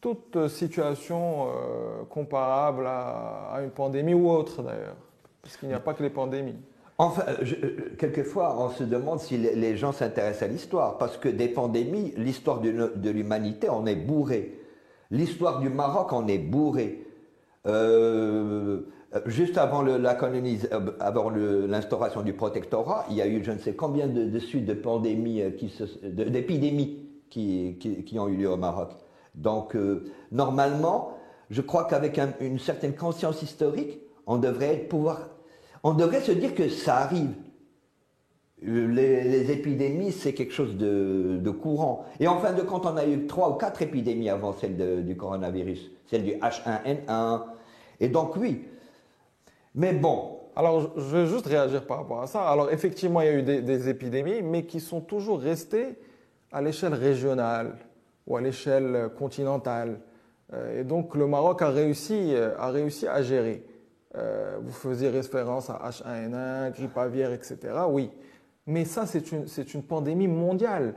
toute 0.00 0.48
situation 0.48 1.48
comparable 2.08 2.86
à, 2.86 3.60
une 3.62 3.70
pandémie 3.70 4.14
ou 4.14 4.30
autre 4.30 4.62
d'ailleurs, 4.62 4.96
puisqu'il 5.44 5.68
n'y 5.68 5.74
a 5.74 5.80
pas 5.80 5.94
que 5.94 6.02
les 6.02 6.10
pandémies. 6.10 6.56
Enfin, 6.98 7.24
quelquefois, 7.98 8.56
on 8.58 8.70
se 8.70 8.82
demande 8.84 9.20
si 9.20 9.36
les 9.36 9.76
gens 9.76 9.92
s'intéressent 9.92 10.48
à 10.48 10.52
l'histoire, 10.52 10.98
parce 10.98 11.16
que 11.16 11.28
des 11.28 11.48
pandémies, 11.48 12.12
l'histoire 12.16 12.60
de, 12.60 13.10
l'humanité, 13.10 13.68
on 13.70 13.86
est 13.86 13.96
bourré. 13.96 14.60
L'histoire 15.10 15.60
du 15.60 15.68
Maroc, 15.68 16.12
on 16.12 16.26
est 16.28 16.38
bourré. 16.38 17.04
Euh, 17.66 18.82
euh, 19.14 19.20
juste 19.26 19.58
avant 19.58 19.86
euh, 19.86 21.66
l'instauration 21.68 22.22
du 22.22 22.32
protectorat, 22.32 23.06
il 23.10 23.16
y 23.16 23.22
a 23.22 23.26
eu 23.26 23.42
je 23.44 23.52
ne 23.52 23.58
sais 23.58 23.74
combien 23.74 24.06
de, 24.08 24.38
suites 24.38 24.66
de 24.66 24.74
pandémies, 24.74 25.42
euh, 25.42 25.50
d'épidémies 26.10 27.00
qui, 27.30 28.16
ont 28.18 28.28
eu 28.28 28.36
lieu 28.36 28.50
au 28.50 28.56
Maroc. 28.56 28.90
Donc, 29.34 29.76
normalement, 30.30 31.18
je 31.50 31.60
crois 31.60 31.84
qu'avec 31.84 32.20
une 32.40 32.60
certaine 32.60 32.94
conscience 32.94 33.42
historique, 33.42 33.98
on 34.28 34.36
devrait 34.36 34.76
pouvoir, 34.76 35.30
on 35.84 35.92
devrait 35.92 36.22
se 36.22 36.32
dire 36.32 36.54
que 36.54 36.68
ça 36.68 36.96
arrive. 36.96 37.34
Les, 38.62 39.50
épidémies, 39.52 40.10
c'est 40.10 40.32
quelque 40.32 40.54
chose 40.54 40.78
de, 40.78 41.50
courant. 41.50 42.06
Et 42.18 42.26
en 42.26 42.38
fin 42.38 42.54
de 42.54 42.62
compte, 42.62 42.86
on 42.86 42.96
a 42.96 43.06
eu 43.06 43.26
trois 43.26 43.50
ou 43.50 43.54
quatre 43.54 43.82
épidémies 43.82 44.30
avant 44.30 44.54
celle 44.54 45.04
du 45.04 45.16
coronavirus, 45.16 45.90
celle 46.06 46.24
du 46.24 46.32
H1N1. 46.32 47.42
Et 48.00 48.08
donc, 48.08 48.36
oui, 48.36 48.64
mais 49.74 49.92
bon. 49.92 50.40
Alors, 50.56 50.92
je 50.96 51.16
vais 51.16 51.26
juste 51.26 51.46
réagir 51.46 51.84
par 51.86 51.98
rapport 51.98 52.22
à 52.22 52.26
ça. 52.26 52.48
Alors, 52.48 52.72
effectivement, 52.72 53.20
il 53.20 53.26
y 53.26 53.28
a 53.28 53.34
eu 53.34 53.42
des, 53.42 53.88
épidémies, 53.88 54.40
mais 54.40 54.64
qui 54.64 54.80
sont 54.80 55.02
toujours 55.02 55.40
restées 55.40 55.98
à 56.50 56.62
l'échelle 56.62 56.94
régionale 56.94 57.76
ou 58.26 58.36
à 58.36 58.40
l'échelle 58.40 59.10
continentale. 59.18 60.00
Euh, 60.54 60.80
et 60.80 60.84
donc, 60.84 61.14
le 61.14 61.26
Maroc 61.26 61.60
a 61.60 61.68
réussi, 61.68 62.34
euh, 62.34 62.56
a 62.56 62.70
réussi 62.70 63.06
à 63.06 63.22
gérer. 63.22 63.64
Euh, 64.16 64.58
vous 64.62 64.72
faisiez 64.72 65.08
référence 65.08 65.70
à 65.70 65.80
H1N1, 65.88 66.72
grippe 66.72 66.96
aviaire, 66.96 67.32
etc. 67.32 67.56
Oui. 67.88 68.10
Mais 68.66 68.84
ça, 68.84 69.06
c'est 69.06 69.32
une, 69.32 69.46
une 69.74 69.82
pandémie 69.82 70.28
mondiale. 70.28 70.94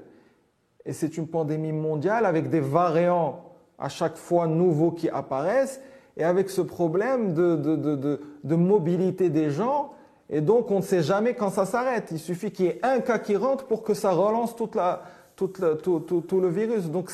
Et 0.85 0.93
c'est 0.93 1.17
une 1.17 1.27
pandémie 1.27 1.73
mondiale 1.73 2.25
avec 2.25 2.49
des 2.49 2.61
variants 2.61 3.43
à 3.77 3.89
chaque 3.89 4.17
fois 4.17 4.47
nouveaux 4.47 4.91
qui 4.91 5.09
apparaissent 5.09 5.81
et 6.15 6.23
avec 6.23 6.49
ce 6.49 6.61
problème 6.61 7.33
de, 7.33 7.55
de, 7.55 8.19
de, 8.43 8.55
mobilité 8.55 9.29
des 9.29 9.51
gens. 9.51 9.93
Et 10.29 10.41
donc, 10.41 10.71
on 10.71 10.77
ne 10.77 10.81
sait 10.81 11.03
jamais 11.03 11.35
quand 11.35 11.49
ça 11.49 11.65
s'arrête. 11.65 12.07
Il 12.11 12.19
suffit 12.19 12.51
qu'il 12.51 12.65
y 12.65 12.69
ait 12.69 12.79
un 12.83 12.99
cas 13.01 13.19
qui 13.19 13.35
rentre 13.35 13.65
pour 13.65 13.83
que 13.83 13.93
ça 13.93 14.11
relance 14.11 14.55
toute 14.55 14.75
la, 14.75 15.03
tout, 15.35 15.53
tout, 15.83 15.99
tout, 15.99 16.41
le 16.41 16.49
virus. 16.49 16.89
Donc, 16.89 17.11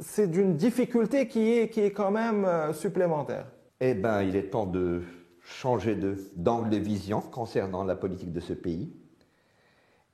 c'est 0.00 0.30
d'une 0.30 0.56
difficulté 0.56 1.26
qui 1.26 1.58
est, 1.58 1.68
qui 1.68 1.80
est 1.80 1.92
quand 1.92 2.10
même 2.10 2.44
euh, 2.44 2.72
supplémentaire. 2.74 3.46
Eh 3.80 3.94
bien, 3.94 4.22
il 4.22 4.36
est 4.36 4.50
temps 4.50 4.66
de 4.66 5.00
changer 5.42 5.96
d'angle 6.36 6.70
de, 6.70 6.76
vision 6.76 7.20
concernant 7.20 7.84
la 7.84 7.96
politique 7.96 8.32
de 8.32 8.40
ce 8.40 8.52
pays. 8.52 8.92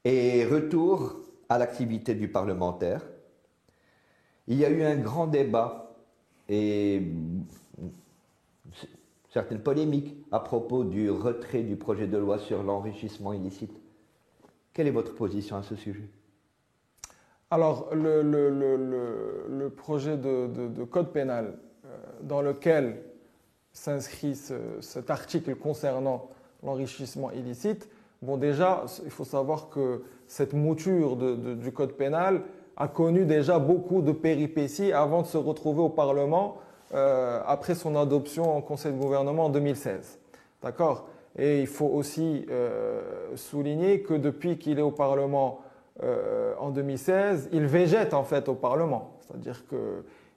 Et 0.05 0.45
retour 0.45 1.21
à 1.49 1.59
l'activité 1.59 2.15
du 2.15 2.29
parlementaire. 2.29 3.03
Il 4.47 4.57
y 4.57 4.65
a 4.65 4.71
eu 4.71 4.83
un 4.83 4.97
grand 4.97 5.27
débat 5.27 5.95
et 6.49 7.03
certaines 9.31 9.61
polémiques 9.61 10.17
à 10.33 10.41
propos 10.41 10.85
du 10.85 11.11
retrait 11.11 11.63
du 11.63 11.77
projet 11.77 12.07
de 12.07 12.17
loi 12.17 12.39
sur 12.39 12.63
l'enrichissement 12.63 13.33
illicite. 13.33 13.79
Quelle 14.73 14.87
est 14.87 14.93
votre 14.93 15.15
position 15.15 15.57
à 15.57 15.63
ce 15.63 15.77
sujet? 15.77 16.09
Alors, 17.51 17.89
le, 17.95 19.69
projet 19.69 20.17
de, 20.17 20.85
code 20.85 21.13
pénal 21.13 21.59
euh, 21.85 21.97
dans 22.23 22.43
lequel 22.43 23.03
s'inscrit 23.73 24.39
cet 24.81 25.11
article 25.11 25.55
concernant 25.57 26.29
l'enrichissement 26.63 27.31
illicite, 27.31 27.89
bon 28.23 28.37
déjà, 28.37 28.85
il 29.05 29.11
faut 29.11 29.25
savoir 29.25 29.69
que 29.69 30.03
cette 30.27 30.53
mouture 30.53 31.17
du 31.17 31.73
code 31.73 31.93
pénal 31.93 32.43
a 32.77 32.89
connu 32.89 33.25
déjà 33.25 33.59
beaucoup 33.59 34.03
de 34.03 34.13
péripéties 34.13 34.93
avant 34.93 35.23
de 35.23 35.27
se 35.27 35.37
retrouver 35.37 35.83
au 35.83 35.89
Parlement 35.89 36.59
euh, 36.95 37.41
après 37.45 37.75
son 37.75 37.97
adoption 37.97 38.57
en 38.57 38.61
Conseil 38.61 38.93
de 38.93 38.99
gouvernement 38.99 39.47
en 39.47 39.49
2016. 39.51 40.19
D'accord? 40.63 41.09
Et 41.37 41.61
il 41.61 41.67
faut 41.67 41.87
aussi 41.87 42.47
euh, 42.51 43.37
souligner 43.37 44.01
que 44.01 44.15
depuis 44.15 44.59
qu'il 44.59 44.79
est 44.79 44.83
au 44.83 44.91
Parlement 44.91 45.61
euh, 46.03 46.55
en 46.59 46.71
2016, 46.71 47.51
il 47.53 47.67
végète 47.67 48.15
en 48.15 48.25
fait 48.25 48.49
au 48.49 48.55
Parlement. 48.55 49.19
C'est-à-dire 49.21 49.67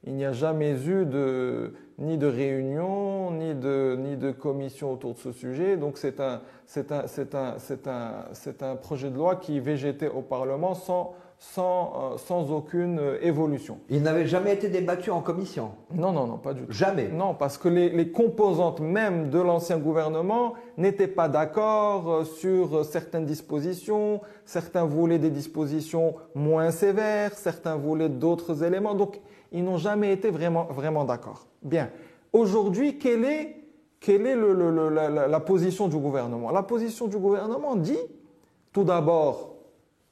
qu'il 0.04 0.14
n'y 0.14 0.26
a 0.26 0.34
jamais 0.34 0.72
eu 0.88 1.06
de, 1.06 1.74
ni 2.00 2.18
de 2.18 2.28
réunion, 2.28 3.32
ni 3.32 3.54
de, 3.54 3.96
ni 4.00 4.18
de 4.18 4.32
commission 4.32 4.94
autour 4.94 5.14
de 5.14 5.20
ce 5.20 5.32
sujet. 5.32 5.78
Donc 5.78 5.98
c'est 5.98 6.20
un, 6.20 6.42
un, 6.76 7.06
un, 7.34 8.72
un, 8.72 8.76
projet 8.76 9.10
de 9.10 9.16
loi 9.16 9.36
qui 9.36 9.60
végétait 9.60 10.10
au 10.10 10.22
Parlement 10.22 10.74
sans 10.74 11.16
sans, 11.44 12.14
euh, 12.14 12.18
sans 12.18 12.52
aucune 12.52 13.00
euh, 13.00 13.18
évolution. 13.24 13.80
Il 13.90 14.04
n'avait 14.04 14.28
jamais 14.28 14.54
été 14.54 14.70
débattu 14.70 15.10
en 15.10 15.22
commission 15.22 15.72
Non, 15.92 16.12
non, 16.12 16.28
non, 16.28 16.38
pas 16.38 16.54
du 16.54 16.62
tout. 16.62 16.72
Jamais 16.72 17.08
Non, 17.08 17.34
parce 17.34 17.58
que 17.58 17.68
les, 17.68 17.90
les 17.90 18.12
composantes 18.12 18.80
même 18.80 19.32
de 19.32 19.40
l'ancien 19.40 19.80
gouvernement 19.80 20.54
n'étaient 20.78 21.08
pas 21.08 21.28
d'accord 21.28 22.12
euh, 22.12 22.24
sur 22.26 22.86
certaines 22.86 23.26
dispositions, 23.26 24.22
certains 24.46 24.86
voulaient 24.86 25.18
des 25.18 25.32
dispositions 25.32 26.14
moins 26.36 26.70
sévères, 26.70 27.34
certains 27.34 27.76
voulaient 27.76 28.10
d'autres 28.10 28.64
éléments, 28.64 28.94
donc 28.94 29.20
ils 29.52 29.64
n'ont 29.64 29.78
jamais 29.78 30.14
été 30.14 30.30
vraiment, 30.30 30.66
vraiment 30.66 31.06
d'accord. 31.06 31.48
Bien, 31.64 31.90
aujourd'hui, 32.34 33.00
quelle 33.00 33.26
est, 33.26 33.56
quelle 34.00 34.28
est 34.28 34.36
le, 34.36 34.54
le, 34.54 34.90
la, 34.90 35.10
la 35.10 35.40
position 35.40 35.88
du 35.88 35.98
gouvernement? 35.98 36.52
La 36.52 36.62
position 36.62 37.08
du 37.08 37.18
gouvernement 37.18 37.76
dit, 37.76 37.98
tout 38.72 38.84
d'abord, 38.84 39.51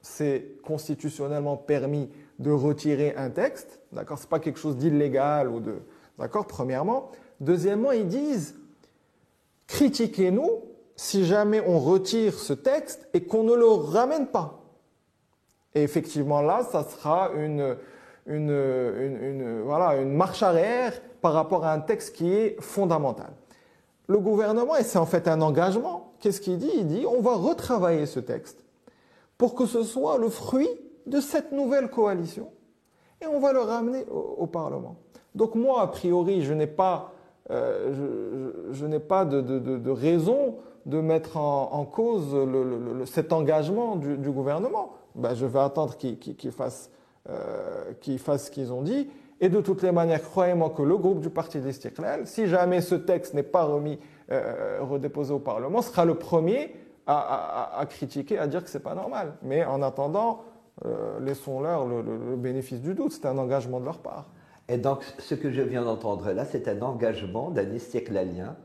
c'est 0.01 0.57
constitutionnellement 0.63 1.57
permis 1.57 2.09
de 2.39 2.51
retirer 2.51 3.13
un 3.15 3.29
texte, 3.29 3.79
d'accord 3.91 4.17
C'est 4.17 4.29
pas 4.29 4.39
quelque 4.39 4.59
chose 4.59 4.77
d'illégal 4.77 5.49
ou 5.49 5.59
de, 5.59 5.75
d'accord 6.17 6.47
Premièrement, 6.47 7.11
deuxièmement, 7.41 7.91
ils 7.91 8.07
disent 8.07 8.55
critiquez-nous 9.67 10.63
si 10.95 11.25
jamais 11.25 11.61
on 11.65 11.79
retire 11.79 12.33
ce 12.33 12.53
texte 12.53 13.07
et 13.13 13.23
qu'on 13.23 13.43
ne 13.43 13.53
le 13.53 13.67
ramène 13.67 14.27
pas. 14.27 14.59
Et 15.75 15.83
effectivement, 15.83 16.41
là, 16.41 16.67
ça 16.69 16.83
sera 16.83 17.31
une, 17.35 17.77
une, 18.25 19.61
voilà, 19.63 20.01
une 20.01 20.13
marche 20.13 20.43
arrière 20.43 20.99
par 21.21 21.33
rapport 21.33 21.65
à 21.65 21.73
un 21.73 21.79
texte 21.79 22.15
qui 22.15 22.33
est 22.33 22.57
fondamental. 22.59 23.31
Le 24.07 24.17
gouvernement, 24.17 24.75
et 24.75 24.83
c'est 24.83 24.97
en 24.97 25.05
fait 25.05 25.27
un 25.27 25.41
engagement, 25.41 26.13
qu'est-ce 26.19 26.41
qu'il 26.41 26.57
dit? 26.57 26.71
Il 26.73 26.87
dit 26.87 27.05
on 27.05 27.21
va 27.21 27.35
retravailler 27.35 28.05
ce 28.05 28.19
texte 28.19 28.63
pour 29.39 29.55
que 29.55 29.65
ce 29.65 29.81
soit 29.83 30.19
le 30.19 30.29
fruit 30.29 30.69
de 31.07 31.19
cette 31.21 31.51
nouvelle 31.53 31.89
coalition. 31.89 32.49
Et 33.21 33.25
on 33.25 33.39
va 33.39 33.53
le 33.53 33.61
ramener 33.61 34.05
au, 34.09 34.45
Parlement. 34.45 34.97
Donc 35.33 35.55
moi, 35.55 35.81
a 35.81 35.87
priori, 35.87 36.43
je 36.43 36.53
n'ai 36.53 36.67
pas, 36.67 37.13
euh, 37.49 38.51
je, 38.71 38.85
n'ai 38.85 38.99
pas 38.99 39.25
de, 39.25 39.89
raison 39.89 40.57
de 40.85 40.99
mettre 40.99 41.37
en, 41.37 41.85
cause 41.85 42.35
cet 43.05 43.33
engagement 43.33 43.95
du, 43.95 44.29
gouvernement. 44.29 44.93
Ben, 45.15 45.33
je 45.33 45.45
vais 45.45 45.59
attendre 45.59 45.95
qu'ils 45.97 46.51
fassent, 46.51 46.91
euh, 47.29 47.93
ce 48.01 48.51
qu'ils 48.51 48.73
ont 48.73 48.81
dit. 48.81 49.09
Et 49.41 49.47
de 49.47 49.61
toutes 49.61 49.83
les 49.83 49.93
manières, 49.93 50.21
croyez-moi 50.21 50.71
que 50.71 50.81
le 50.81 50.97
groupe 50.97 51.21
du 51.21 51.29
Parti 51.29 51.59
des 51.59 51.71
si 52.25 52.47
jamais 52.47 52.81
ce 52.81 52.95
texte 52.95 53.33
n'est 53.33 53.43
pas 53.43 53.63
remis, 53.63 53.99
euh, 54.31 54.79
redéposé 54.81 55.33
au 55.33 55.39
Parlement, 55.39 55.81
sera 55.81 56.03
le 56.03 56.15
premier 56.15 56.75
à, 57.09 57.85
critiquer, 57.89 58.37
à 58.37 58.47
dire 58.47 58.63
que 58.63 58.69
c'est 58.69 58.81
pas 58.81 58.93
normal. 58.93 59.33
Mais 59.41 59.65
en 59.65 59.81
attendant, 59.81 60.43
euh, 60.85 61.19
laissons-leur 61.19 61.87
le, 61.87 62.35
bénéfice 62.35 62.81
du 62.81 62.93
doute. 62.93 63.11
C'est 63.11 63.25
un 63.25 63.37
engagement 63.37 63.79
de 63.79 63.85
leur 63.85 63.99
part. 63.99 64.29
Et 64.67 64.77
donc, 64.77 65.03
ce 65.17 65.33
que 65.33 65.49
je 65.49 65.61
viens 65.61 65.83
d'entendre 65.83 66.31
là, 66.31 66.45
c'est 66.45 66.67
un 66.67 66.81
engagement 66.81 67.49
d'un 67.49 67.71
istiqlalien 67.71 68.55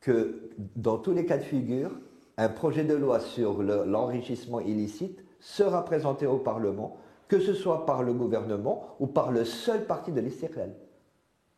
que, 0.00 0.50
dans 0.76 0.96
tous 0.96 1.12
les 1.12 1.26
cas 1.26 1.36
de 1.36 1.42
figure, 1.42 1.90
un 2.38 2.48
projet 2.48 2.84
de 2.84 2.94
loi 2.94 3.20
sur 3.20 3.62
l'enrichissement 3.62 4.60
illicite 4.60 5.22
sera 5.40 5.84
présenté 5.84 6.26
au 6.26 6.38
Parlement, 6.38 6.96
que 7.28 7.38
ce 7.38 7.52
soit 7.52 7.84
par 7.84 8.02
le 8.02 8.14
gouvernement 8.14 8.96
ou 8.98 9.06
par 9.06 9.30
le 9.30 9.44
seul 9.44 9.84
parti 9.84 10.10
de 10.10 10.20
l'istiqlal. 10.20 10.72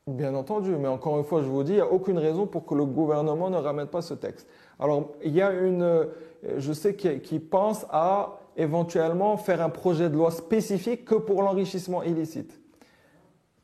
Bien 0.08 0.34
entendu, 0.34 0.76
mais 0.76 0.86
encore 0.88 1.18
une 1.18 1.24
fois, 1.24 1.42
je 1.42 1.48
vous 1.48 1.64
dis, 1.64 1.72
il 1.72 1.76
n'y 1.76 1.80
a 1.80 1.90
aucune 1.90 2.18
raison 2.18 2.46
pour 2.46 2.64
que 2.64 2.74
le 2.74 2.84
gouvernement 2.84 3.50
ne 3.50 3.56
ramène 3.56 3.88
pas 3.88 4.02
ce 4.02 4.14
texte. 4.14 4.46
Alors, 4.78 5.12
il 5.24 5.34
y 5.34 5.42
a 5.42 5.52
une, 5.52 5.82
euh, 5.82 6.04
je 6.58 6.72
sais 6.72 6.94
qui 6.94 7.38
pense 7.38 7.86
à 7.90 8.38
éventuellement 8.56 9.36
faire 9.36 9.62
un 9.62 9.68
projet 9.68 10.08
de 10.08 10.16
loi 10.16 10.30
spécifique 10.30 11.04
que 11.04 11.14
pour 11.14 11.42
l'enrichissement 11.42 12.02
illicite. 12.02 12.58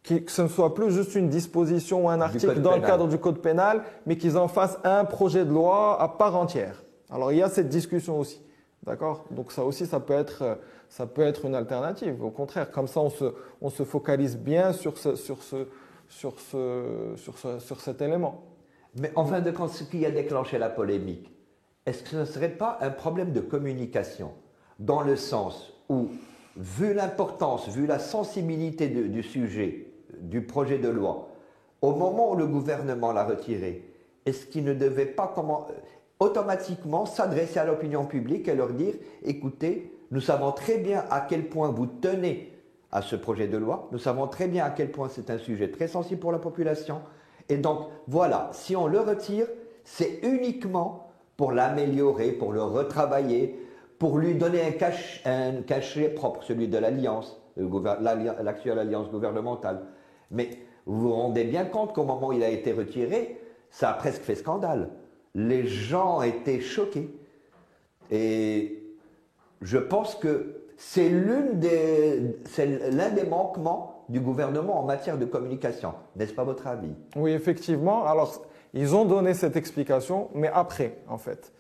que 0.03 0.31
ce 0.31 0.43
ne 0.43 0.49
soit 0.49 0.75
plus 0.75 0.91
juste 0.91 1.15
une 1.15 1.29
disposition 1.29 2.07
ou 2.07 2.09
un 2.09 2.21
article 2.21 2.61
dans 2.61 2.75
le 2.75 2.83
cadre 2.83 3.09
du 3.09 3.19
code 3.19 3.39
pénal, 3.39 3.85
mais 4.07 4.17
qu'ils 4.17 4.37
en 4.37 4.49
fassent 4.49 4.79
un 4.85 5.05
projet 5.05 5.45
de 5.45 5.51
loi 5.51 6.01
à 6.01 6.09
part 6.09 6.37
entière. 6.37 6.83
Alors 7.11 7.33
il 7.33 7.39
y 7.39 7.43
a 7.43 7.49
cette 7.49 7.69
discussion 7.69 8.19
aussi. 8.19 8.43
D'accord? 8.85 9.25
Donc 9.31 9.53
ça 9.53 9.65
aussi, 9.65 9.87
ça 9.87 10.01
peut, 10.01 10.15
être, 10.15 10.59
ça 10.89 11.07
peut 11.07 11.23
être 11.23 11.45
une 11.45 11.55
alternative. 11.55 12.23
Au 12.23 12.31
contraire, 12.31 12.71
comme 12.71 12.89
ça, 12.89 13.01
on 13.01 13.11
se, 13.11 13.33
on 13.61 13.71
se 13.71 13.85
focalise 13.85 14.37
bien 14.37 14.73
sur, 14.73 14.99
ce, 14.99 15.15
sur, 15.15 15.41
ce, 15.43 15.69
sur, 16.09 16.41
ce, 16.41 17.13
sur, 17.17 17.39
ce, 17.39 17.61
sur 17.61 17.81
cet 17.81 18.03
élément. 18.03 18.43
Mais 18.97 19.11
en 19.17 19.25
fin 19.25 19.41
de 19.41 19.51
compte, 19.51 19.71
ce 19.71 19.85
qui 19.85 20.05
a 20.05 20.11
déclenché 20.11 20.59
la 20.59 20.69
polémique, 20.69 21.31
est-ce 21.87 22.03
que 22.03 22.11
ce 22.11 22.17
ne 22.17 22.25
serait 22.25 22.51
pas 22.51 22.79
un 22.81 22.91
problème 22.91 23.33
de 23.33 23.41
communication 23.41 24.33
Dans 24.79 25.03
le 25.03 25.17
sens 25.17 25.73
où, 25.89 26.09
vu 26.57 26.93
l'importance, 26.95 27.69
vu 27.71 27.87
la 27.87 27.99
sensibilité 27.99 28.89
du 28.89 29.23
sujet, 29.23 29.87
du 30.21 30.43
projet 30.43 30.79
de 30.79 30.89
loi, 30.89 31.29
au 31.81 31.95
moment 31.95 32.33
où 32.33 32.37
le 32.37 32.47
gouvernement 32.47 33.13
l'a 33.13 33.25
retiré, 33.25 33.91
est-ce 34.25 34.47
qu'il 34.47 34.65
ne 34.65 34.75
devait 34.75 35.07
pas 35.07 35.33
comment, 35.35 35.67
automatiquement 36.21 37.07
s'adresser 37.07 37.59
à 37.59 37.65
l'opinion 37.65 38.05
publique 38.05 38.47
et 38.47 38.55
leur 38.55 38.73
dire, 38.73 38.95
écoutez, 39.25 39.93
nous 40.13 40.21
savons 40.21 40.53
très 40.53 40.79
bien 40.79 41.05
à 41.11 41.23
quel 41.23 41.49
point 41.49 41.71
vous 41.71 41.87
tenez 41.87 42.53
à 42.93 43.03
ce 43.03 43.17
projet 43.17 43.49
de 43.49 43.57
loi, 43.57 43.89
nous 43.91 43.99
savons 43.99 44.29
très 44.29 44.47
bien 44.47 44.65
à 44.65 44.71
quel 44.71 44.93
point 44.93 45.09
c'est 45.09 45.31
un 45.31 45.39
sujet 45.39 45.71
très 45.71 45.89
sensible 45.89 46.21
pour 46.21 46.31
la 46.31 46.39
population, 46.39 47.01
et 47.49 47.57
donc, 47.57 47.89
voilà, 48.07 48.51
si 48.53 48.77
on 48.77 48.87
le 48.87 49.01
retire, 49.01 49.47
c'est 49.85 50.21
uniquement 50.23 51.11
pour 51.37 51.53
l'améliorer, 51.53 52.33
pour 52.33 52.53
le 52.53 52.63
retravailler, 52.63 53.59
pour 53.99 54.19
lui 54.19 54.35
donner 54.35 54.63
un, 55.25 55.63
cachet 55.63 56.09
propre, 56.09 56.43
celui 56.43 56.69
de 56.69 56.79
l'alliance, 56.79 57.41
l'actuelle 57.57 58.79
alliance 58.79 59.11
gouvernementale. 59.11 59.83
Mais 60.31 60.51
vous 60.87 61.01
vous 61.01 61.13
rendez 61.13 61.45
bien 61.45 61.65
compte 61.65 61.93
qu'au 61.93 62.05
moment 62.05 62.29
où 62.29 62.33
il 62.33 62.43
a 62.43 62.49
été 62.49 62.73
retiré, 62.73 63.41
ça 63.71 63.91
a 63.91 63.95
presque 63.95 64.23
fait 64.23 64.35
scandale. 64.35 64.91
Les 65.35 65.67
gens 65.67 66.23
étaient 66.23 66.61
choqués. 66.61 67.17
Et 68.11 68.83
je 69.61 69.79
pense 69.79 70.15
que 70.15 70.63
c'est 70.77 71.09
l'un 71.09 71.53
des 71.53 73.25
manquements 73.29 73.92
du 74.09 74.21
gouvernement 74.21 74.81
en 74.81 74.85
matière 74.85 75.19
de 75.19 75.25
communication. 75.25 75.95
N'est-ce 76.17 76.33
pas 76.33 76.45
votre 76.45 76.67
avis? 76.67 76.95
Oui, 77.17 77.33
effectivement. 77.33 78.05
Alors, 78.05 78.43
ils 78.75 78.95
ont 78.95 79.05
donné 79.05 79.35
cette 79.35 79.57
explication, 79.57 80.29
mais 80.35 80.51
après, 80.53 80.99
en 81.09 81.19
fait. 81.19 81.53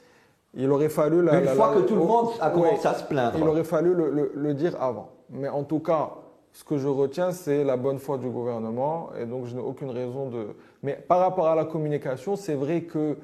Il 0.54 0.70
aurait 0.70 0.88
fallu... 0.88 1.22
La, 1.22 1.40
Une 1.40 1.48
fois 1.48 1.74
que 1.74 1.80
tout 1.80 1.94
le 1.94 2.04
monde 2.04 2.30
a 2.40 2.50
commencé 2.50 2.86
à 2.86 2.94
se 2.94 3.04
plaindre. 3.04 3.38
Il 3.38 3.46
aurait 3.46 3.64
fallu 3.64 3.94
le, 3.94 4.54
dire 4.54 4.80
avant. 4.80 5.10
Mais 5.30 5.48
en 5.48 5.64
tout 5.64 5.80
cas, 5.80 6.10
ce 6.52 6.62
que 6.62 6.76
je 6.76 6.88
retiens, 6.88 7.32
c'est 7.32 7.64
la 7.64 7.76
bonne 7.76 7.98
foi 7.98 8.18
du 8.18 8.28
gouvernement. 8.28 9.10
Et 9.18 9.24
donc, 9.24 9.46
je 9.46 9.54
n'ai 9.54 9.62
aucune 9.62 9.90
raison 9.90 10.28
de... 10.28 10.48
Mais 10.82 10.94
par 10.94 11.20
rapport 11.20 11.48
à 11.48 11.54
la 11.54 11.64
communication, 11.64 12.36
c'est 12.36 12.54
vrai 12.54 12.82
que 12.82 13.16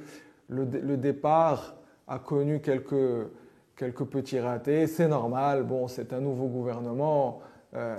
le, 0.48 0.64
le, 0.64 0.96
départ 0.96 1.74
a 2.06 2.18
connu 2.18 2.60
quelques, 2.60 3.28
quelques 3.76 4.04
petits 4.04 4.40
ratés. 4.40 4.86
C'est 4.86 5.08
normal. 5.08 5.64
Bon, 5.64 5.86
c'est 5.86 6.14
un 6.14 6.20
nouveau 6.20 6.46
gouvernement. 6.46 7.40
Euh, 7.74 7.96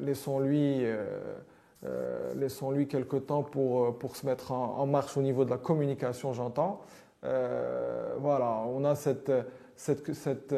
laissons-lui 0.00 0.84
euh, 0.84 2.34
laissons-lui 2.36 2.86
quelques 2.86 3.26
temps 3.26 3.42
pour, 3.42 3.98
pour 3.98 4.16
se 4.16 4.24
mettre 4.26 4.52
en, 4.52 4.86
marche 4.86 5.16
au 5.16 5.22
niveau 5.22 5.44
de 5.44 5.50
la 5.50 5.58
communication, 5.58 6.32
j'entends. 6.32 6.80
voilà, 7.22 8.62
on 8.68 8.84
a 8.84 8.94
cette, 8.94 9.32
cette, 9.74 10.12
cette 10.12 10.54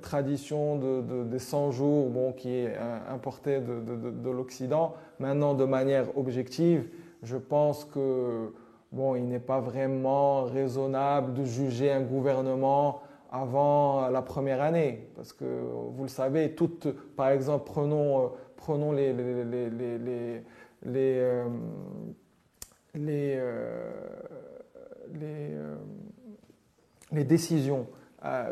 tradition 0.00 0.76
de, 0.76 1.24
des 1.24 1.38
100 1.38 1.72
jours 1.72 2.08
bon, 2.08 2.32
qui 2.32 2.54
est 2.54 2.74
importée 3.10 3.60
de, 3.60 3.80
de, 3.80 4.10
de 4.10 4.30
l'Occident. 4.30 4.94
Maintenant, 5.18 5.52
de 5.52 5.64
manière 5.66 6.16
objective, 6.16 6.88
je 7.22 7.36
pense 7.36 7.84
que 7.84 8.52
bon, 8.92 9.14
il 9.14 9.26
n'est 9.26 9.40
pas 9.40 9.60
vraiment 9.60 10.44
raisonnable 10.44 11.34
de 11.34 11.44
juger 11.44 11.90
un 11.90 12.02
gouvernement 12.02 13.02
avant 13.32 14.08
la 14.10 14.22
première 14.22 14.60
année. 14.60 15.08
Parce 15.16 15.32
que 15.32 15.44
vous 15.44 16.02
le 16.02 16.08
savez, 16.08 16.54
toutes, 16.54 16.88
par 17.16 17.30
exemple, 17.30 17.64
prenons, 17.64 18.24
euh, 18.24 18.28
prenons 18.56 18.92
les, 18.92 19.14
les, 19.14 19.44
les, 19.44 19.70
les, 19.70 20.42
les, 20.84 21.18
euh, 21.18 21.48
euh, 22.94 23.78
les 27.10 27.24
décisions 27.24 27.86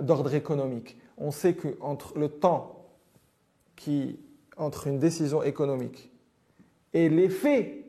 d'ordre 0.00 0.34
économique. 0.34 0.98
On 1.18 1.30
sait 1.30 1.54
que 1.54 1.76
entre 1.80 2.18
le 2.18 2.28
temps 2.28 2.86
qui 3.76 4.18
entre 4.56 4.88
une 4.88 4.98
décision 4.98 5.42
économique 5.42 6.10
et 6.92 7.08
l'effet 7.08 7.84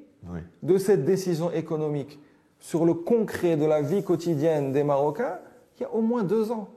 de 0.61 0.77
cette 0.77 1.05
décision 1.05 1.51
économique 1.51 2.19
sur 2.59 2.85
le 2.85 2.93
concret 2.93 3.57
de 3.57 3.65
la 3.65 3.81
vie 3.81 4.03
quotidienne 4.03 4.71
des 4.71 4.83
Marocains, 4.83 5.39
il 5.77 5.81
y 5.81 5.85
a 5.85 5.91
au 5.91 6.01
moins 6.01 6.23
deux 6.23 6.51
ans. 6.51 6.69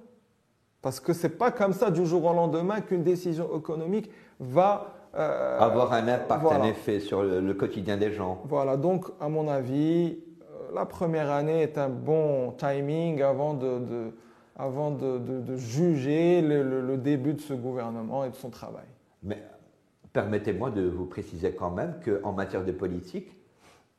Parce 0.85 1.01
que 1.01 1.14
ce 1.14 1.27
n'est 1.27 1.33
pas 1.33 1.51
comme 1.51 1.73
ça 1.73 1.90
du 1.90 2.05
jour 2.05 2.27
au 2.27 2.35
lendemain 2.35 2.83
qu'une 2.83 3.03
décision 3.03 3.57
économique 3.57 4.11
va... 4.38 4.92
Euh, 5.14 5.59
Avoir 5.59 5.94
un 5.94 6.07
impact, 6.09 6.44
un 6.44 6.62
effet 6.64 7.01
sur 7.01 7.23
le, 7.23 7.55
quotidien 7.55 7.97
des 7.97 8.12
gens. 8.12 8.42
Voilà, 8.44 8.77
donc 8.77 9.07
à 9.18 9.31
mon 9.31 9.49
avis, 9.49 10.18
euh, 10.42 10.75
la 10.75 10.85
première 10.85 11.31
année 11.31 11.62
est 11.62 11.79
un 11.79 11.88
bon 11.88 12.51
timing 12.59 13.23
avant 13.23 13.55
de, 13.55 14.12
avant 14.57 14.90
de, 14.90 15.16
de 15.16 15.57
juger 15.57 16.42
le, 16.42 16.83
le, 16.83 16.97
début 16.99 17.33
de 17.33 17.40
ce 17.40 17.55
gouvernement 17.55 18.23
et 18.25 18.29
de 18.29 18.37
son 18.37 18.51
travail. 18.51 18.85
Mais 19.23 19.42
permettez-moi 20.12 20.70
de 20.70 20.87
vous 20.87 21.07
préciser 21.07 21.53
quand 21.53 21.70
même 21.70 21.94
qu'en 22.05 22.33
matière 22.33 22.62
de 22.62 22.73
politique, 22.73 23.35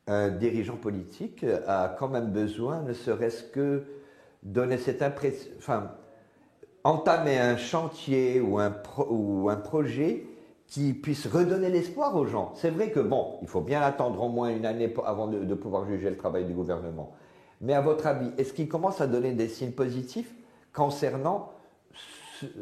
un 0.06 0.28
dirigeant 0.28 0.76
politique 0.76 1.44
a 1.66 1.96
quand 1.98 2.08
même 2.08 2.30
besoin, 2.30 2.82
ne 2.82 2.92
serait-ce 2.92 3.42
que 3.42 3.82
donner 4.44 4.78
cette 4.78 5.02
impression, 5.02 5.50
enfin, 5.58 5.90
entamer 6.86 7.36
un 7.36 7.56
chantier 7.56 8.40
ou 8.40 8.58
un, 8.60 9.56
projet 9.56 10.24
qui 10.68 10.92
puisse 10.92 11.26
redonner 11.26 11.68
l'espoir 11.68 12.14
aux 12.14 12.26
gens. 12.26 12.52
C'est 12.54 12.70
vrai 12.70 12.90
que, 12.90 13.00
bon, 13.00 13.38
il 13.42 13.48
faut 13.48 13.60
bien 13.60 13.82
attendre 13.82 14.22
au 14.22 14.28
moins 14.28 14.50
une 14.50 14.64
année 14.64 14.92
avant 15.04 15.26
de, 15.26 15.54
pouvoir 15.54 15.84
juger 15.86 16.10
le 16.10 16.16
travail 16.16 16.44
du 16.44 16.52
gouvernement. 16.52 17.12
Mais 17.60 17.74
à 17.74 17.80
votre 17.80 18.06
avis, 18.06 18.30
est-ce 18.38 18.52
qu'il 18.52 18.68
commence 18.68 19.00
à 19.00 19.08
donner 19.08 19.32
des 19.32 19.48
signes 19.48 19.72
positifs 19.72 20.32
concernant 20.72 21.50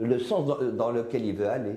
le 0.01 0.19
sens 0.19 0.47
dans, 0.47 0.91
lequel 0.91 1.27
il 1.27 1.37
veut 1.37 1.49
aller? 1.49 1.77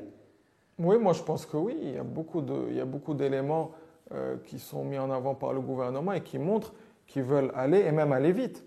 Oui, 0.79 0.97
moi 0.99 1.13
je 1.13 1.23
pense 1.23 1.45
que 1.45 1.57
oui. 1.57 1.75
Il 1.81 1.95
y 1.95 2.79
a 2.79 2.85
beaucoup 2.85 3.13
d'éléments 3.13 3.71
euh, 4.13 4.37
qui 4.45 4.59
sont 4.59 4.85
mis 4.85 4.97
en 4.97 5.11
avant 5.11 5.35
par 5.35 5.51
le 5.51 5.59
gouvernement 5.59 6.13
et 6.13 6.21
qui 6.21 6.37
montrent 6.37 6.73
qu'ils 7.07 7.23
veulent 7.23 7.51
aller 7.55 7.79
et 7.79 7.91
même 7.91 8.13
aller 8.13 8.31
vite. 8.31 8.63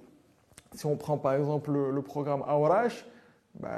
Si 0.75 0.85
on 0.87 0.97
prend 0.97 1.16
par 1.16 1.35
exemple 1.35 1.71
le, 1.73 2.03
programme 2.03 2.43
Aourash, 2.47 3.07
ben, 3.59 3.69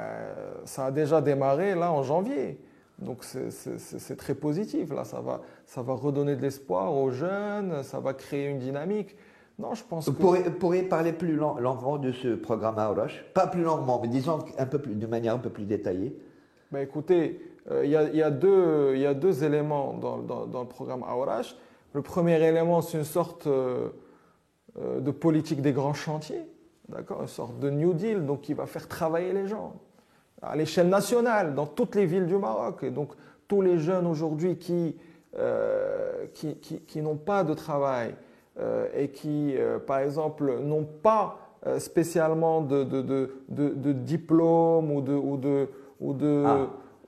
ça 0.65 0.85
a 0.85 0.91
déjà 0.91 1.21
démarré 1.21 1.75
là 1.75 1.91
en 1.91 2.03
janvier. 2.03 2.59
Donc 2.99 3.23
c'est 3.23 4.15
très 4.15 4.35
positif. 4.35 4.93
Là, 4.93 5.03
ça 5.03 5.19
va, 5.19 5.41
ça 5.65 5.81
va 5.81 5.93
redonner 5.93 6.35
de 6.35 6.41
l'espoir 6.41 6.93
aux 6.93 7.11
jeunes, 7.11 7.83
ça 7.83 7.99
va 7.99 8.13
créer 8.13 8.47
une 8.47 8.59
dynamique. 8.59 9.15
Non, 9.59 9.75
je 9.75 9.83
pense 9.83 10.07
Vous 10.07 10.13
que... 10.13 10.49
pourriez, 10.49 10.83
parler 10.83 11.13
plus 11.13 11.35
longuement 11.35 11.97
de 11.97 12.11
ce 12.11 12.35
programme 12.35 12.79
Aourash 12.79 13.23
Pas 13.33 13.47
plus 13.47 13.61
longuement, 13.61 13.99
mais 14.01 14.07
disons 14.07 14.39
un 14.57 14.65
peu 14.65 14.79
plus, 14.79 14.95
de 14.95 15.05
manière 15.05 15.35
un 15.35 15.39
peu 15.39 15.51
plus 15.51 15.65
détaillée. 15.65 16.17
Ben, 16.71 16.79
écoutez, 16.79 17.39
euh, 17.69 17.85
il 17.85 17.91
y, 17.91 17.95
a, 17.95 18.31
deux, 18.31 18.95
y, 18.95 19.05
a, 19.05 19.13
deux, 19.13 19.43
éléments 19.43 19.93
dans, 19.93 20.17
dans, 20.17 20.61
le 20.61 20.67
programme 20.67 21.03
Aourash. 21.03 21.55
Le 21.93 22.01
premier 22.01 22.41
élément, 22.43 22.81
c'est 22.81 22.97
une 22.97 23.03
sorte 23.03 23.45
euh, 23.45 23.89
euh, 24.79 24.99
de 24.99 25.11
politique 25.11 25.61
des 25.61 25.71
grands 25.71 25.93
chantiers, 25.93 26.41
d'accord 26.89 27.21
une 27.21 27.27
sorte 27.27 27.59
de 27.59 27.69
New 27.69 27.93
Deal, 27.93 28.25
donc 28.25 28.41
qui 28.41 28.53
va 28.53 28.65
faire 28.65 28.87
travailler 28.87 29.33
les 29.33 29.47
gens 29.47 29.73
à 30.41 30.55
l'échelle 30.55 30.89
nationale, 30.89 31.55
dans 31.55 31.65
toutes 31.65 31.95
les 31.95 32.05
villes 32.05 32.25
du 32.25 32.37
Maroc. 32.37 32.83
Et 32.83 32.91
donc, 32.91 33.11
tous 33.47 33.61
les 33.61 33.79
jeunes 33.79 34.07
aujourd'hui 34.07 34.57
qui, 34.57 34.95
qui, 36.33 36.55
qui, 36.57 36.79
qui 36.81 37.01
n'ont 37.01 37.15
pas 37.15 37.45
de 37.45 37.53
travail 37.53 38.13
et 38.93 39.07
qui, 39.09 39.55
par 39.87 39.99
exemple, 39.99 40.59
n'ont 40.59 40.83
pas 40.83 41.37
spécialement 41.77 42.59
de, 42.61 42.83
de, 42.83 43.01
de, 43.01 43.29
de, 43.47 43.93
diplôme 43.93 44.91
ou 44.91 45.01
de, 45.01 45.13
ou 45.13 45.37
de, 45.37 45.69
ou 46.01 46.13
de 46.13 46.43
ah 46.45 46.67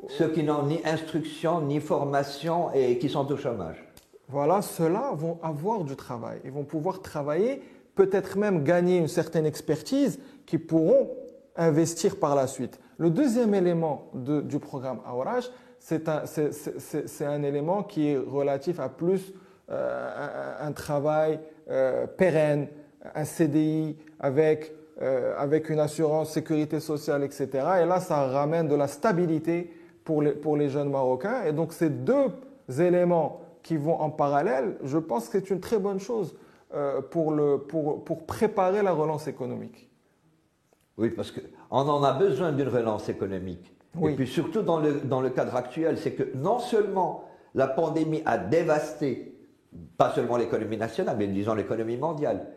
ceux 0.09 0.29
qui 0.29 0.43
n'ont 0.43 0.63
ni 0.63 0.79
instruction 0.85 1.61
ni 1.61 1.79
formation 1.79 2.71
et 2.73 2.97
qui 2.97 3.09
sont 3.09 3.29
au 3.31 3.37
chômage. 3.37 3.83
Voilà, 4.27 4.61
ceux-là 4.61 5.11
vont 5.13 5.39
avoir 5.43 5.83
du 5.83 5.95
travail. 5.95 6.39
Ils 6.43 6.51
vont 6.51 6.63
pouvoir 6.63 7.01
travailler, 7.01 7.61
peut-être 7.95 8.37
même 8.37 8.63
gagner 8.63 8.97
une 8.97 9.07
certaine 9.07 9.45
expertise 9.45 10.19
qui 10.45 10.57
pourront 10.57 11.09
investir 11.55 12.17
par 12.19 12.35
la 12.35 12.47
suite. 12.47 12.79
Le 12.97 13.09
deuxième 13.09 13.53
élément 13.53 14.11
du 14.13 14.59
programme 14.59 14.99
Awaraj, 15.05 15.49
c'est 15.79 16.09
un, 16.09 17.43
élément 17.43 17.83
qui 17.83 18.09
est 18.09 18.17
relatif 18.17 18.79
à 18.79 18.89
plus 18.89 19.33
euh, 19.71 20.55
un, 20.59 20.71
travail 20.71 21.39
euh, 21.69 22.07
pérenne, 22.07 22.67
un 23.13 23.25
CDI 23.25 23.95
avec, 24.19 24.73
euh, 25.01 25.35
avec 25.37 25.69
une 25.69 25.79
assurance 25.79 26.31
sécurité 26.31 26.79
sociale, 26.79 27.23
etc. 27.23 27.47
Et 27.81 27.85
là, 27.85 27.99
ça 27.99 28.27
ramène 28.27 28.67
de 28.67 28.75
la 28.75 28.87
stabilité 28.87 29.71
pour 30.03 30.21
les, 30.21 30.69
jeunes 30.69 30.89
Marocains. 30.89 31.43
Et 31.45 31.51
donc 31.51 31.73
ces 31.73 31.89
deux 31.89 32.27
éléments 32.79 33.41
qui 33.63 33.77
vont 33.77 33.99
en 33.99 34.09
parallèle, 34.09 34.77
je 34.83 34.97
pense 34.97 35.27
que 35.27 35.39
c'est 35.39 35.49
une 35.49 35.59
très 35.59 35.79
bonne 35.79 35.99
chose 35.99 36.35
pour, 37.09 37.31
le, 37.31 37.59
pour, 37.59 38.03
pour 38.03 38.25
préparer 38.25 38.83
la 38.83 38.91
relance 38.91 39.27
économique. 39.27 39.89
Oui, 40.97 41.09
parce 41.09 41.31
qu'on 41.31 41.77
en 41.77 42.03
a 42.03 42.13
besoin 42.13 42.51
d'une 42.51 42.67
relance 42.67 43.09
économique. 43.09 43.75
Et 44.03 44.13
puis 44.13 44.27
surtout 44.27 44.61
dans 44.61 44.79
le, 44.79 45.01
dans 45.01 45.21
le 45.21 45.29
cadre 45.29 45.55
actuel, 45.55 45.97
c'est 45.97 46.11
que 46.11 46.35
non 46.35 46.59
seulement 46.59 47.25
la 47.53 47.67
pandémie 47.67 48.21
a 48.25 48.37
dévasté, 48.37 49.37
pas 49.97 50.11
seulement 50.13 50.37
l'économie 50.37 50.77
nationale, 50.77 51.15
mais 51.17 51.27
disons 51.27 51.53
l'économie 51.53 51.97
mondiale, 51.97 52.47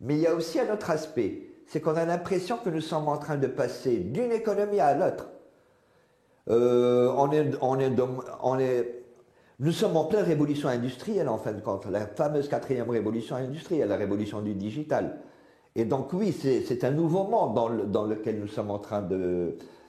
mais 0.00 0.14
il 0.14 0.20
y 0.20 0.26
a 0.26 0.34
aussi 0.34 0.60
un 0.60 0.72
autre 0.72 0.90
aspect, 0.90 1.48
c'est 1.66 1.80
qu'on 1.80 1.96
a 1.96 2.04
l'impression 2.04 2.58
que 2.58 2.70
nous 2.70 2.80
sommes 2.80 3.08
en 3.08 3.16
train 3.16 3.36
de 3.36 3.46
passer 3.46 3.98
d'une 3.98 4.32
économie 4.32 4.80
à 4.80 4.94
l'autre. 4.94 5.28
Euh, 6.48 7.12
on, 7.16 7.32
est, 7.32 7.50
on, 7.60 7.78
est, 7.80 7.92
on 8.42 8.58
est, 8.58 9.03
nous 9.60 9.72
sommes 9.72 9.96
en 9.96 10.04
pleine 10.04 10.24
révolution 10.24 10.68
industrielle 10.68 11.28
en 11.28 11.38
fin 11.38 11.52
de 11.52 11.60
compte, 11.60 11.86
la 11.86 12.06
fameuse 12.06 12.48
quatrième 12.48 12.90
révolution 12.90 13.36
industrielle, 13.36 13.88
la 13.88 13.96
révolution 13.96 14.40
du 14.40 14.54
digital. 14.54 15.18
Et 15.76 15.84
donc 15.84 16.12
oui, 16.12 16.32
c'est 16.32 16.84
un 16.84 16.90
nouveau 16.90 17.24
monde 17.24 17.54
dans, 17.54 17.68
dans, 17.68 18.06
lequel 18.06 18.40
nous 18.40 18.48
sommes 18.48 18.70
en 18.70 18.78
train 18.78 19.06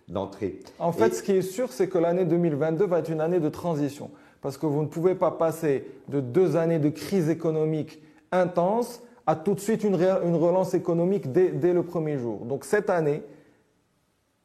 d'entrer. 0.08 0.60
en 0.80 0.92
fait, 0.92 1.14
ce 1.14 1.24
qui 1.24 1.34
est 1.34 1.42
sûr, 1.42 1.72
c'est 1.72 1.88
que 1.88 1.98
l'année 1.98 2.26
2022 2.26 2.86
va 2.86 3.00
être 3.00 3.10
une 3.10 3.22
année 3.22 3.40
de 3.40 3.50
transition. 3.50 4.12
Parce 4.42 4.58
que 4.58 4.68
vous 4.68 4.82
ne 4.82 4.88
pouvez 4.88 5.16
pas 5.16 5.32
passer 5.32 5.88
de 6.08 6.20
deux 6.20 6.56
années 6.56 6.80
de 6.80 6.90
crise 6.90 7.30
économique 7.30 8.02
intense 8.32 9.02
à 9.26 9.36
tout 9.36 9.56
de 9.56 9.60
suite 9.60 9.84
une, 9.84 9.96
une 9.96 10.36
relance 10.36 10.76
économique 10.76 11.32
dès, 11.32 11.50
dès 11.50 11.74
le 11.74 11.82
premier 11.82 12.20
jour. 12.20 12.46
Donc 12.46 12.66
cette 12.66 12.92
année, 12.92 13.24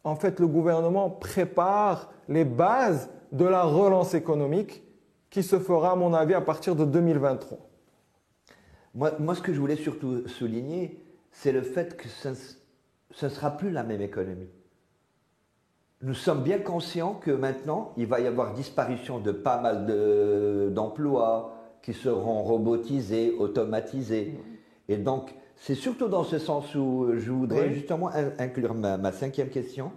en 0.04 0.16
fait, 0.16 0.40
le 0.40 0.46
gouvernement 0.46 1.10
prépare 1.10 2.10
les 2.28 2.44
bases 2.44 3.10
de 3.32 3.44
la 3.44 3.64
relance 3.64 4.14
économique 4.14 4.82
qui 5.30 5.42
se 5.42 5.58
fera, 5.58 5.92
à 5.92 5.96
mon 5.96 6.12
avis, 6.12 6.34
à 6.34 6.40
partir 6.40 6.76
de 6.76 6.84
2023. 6.84 7.58
Moi, 8.94 9.12
moi 9.18 9.34
ce 9.34 9.42
que 9.42 9.52
je 9.52 9.60
voulais 9.60 9.76
surtout 9.76 10.26
souligner, 10.26 11.00
c'est 11.32 11.52
le 11.52 11.62
fait 11.62 11.96
que 11.96 12.08
ce 12.08 12.28
ne 12.28 13.30
sera 13.30 13.56
plus 13.56 13.70
la 13.70 13.84
même 13.84 14.02
économie. 14.02 14.50
Nous 16.02 16.14
sommes 16.14 16.42
bien 16.42 16.58
conscients 16.58 17.14
que 17.14 17.30
maintenant, 17.30 17.92
il 17.96 18.06
va 18.06 18.20
y 18.20 18.26
avoir 18.26 18.54
disparition 18.54 19.18
de 19.18 19.32
pas 19.32 19.60
mal 19.60 20.72
d'emplois 20.72 21.54
qui 21.82 21.92
seront 21.92 22.42
robotisés, 22.42 23.34
automatisés. 23.38 24.38
Et 24.88 24.96
donc, 24.96 25.34
c'est 25.56 25.74
surtout 25.74 26.08
dans 26.08 26.24
ce 26.24 26.38
sens 26.38 26.74
où 26.74 27.10
je 27.16 27.30
voudrais 27.30 27.70
justement 27.70 28.10
inclure 28.38 28.74
ma, 28.74 29.12
cinquième 29.12 29.50
question. 29.50 29.92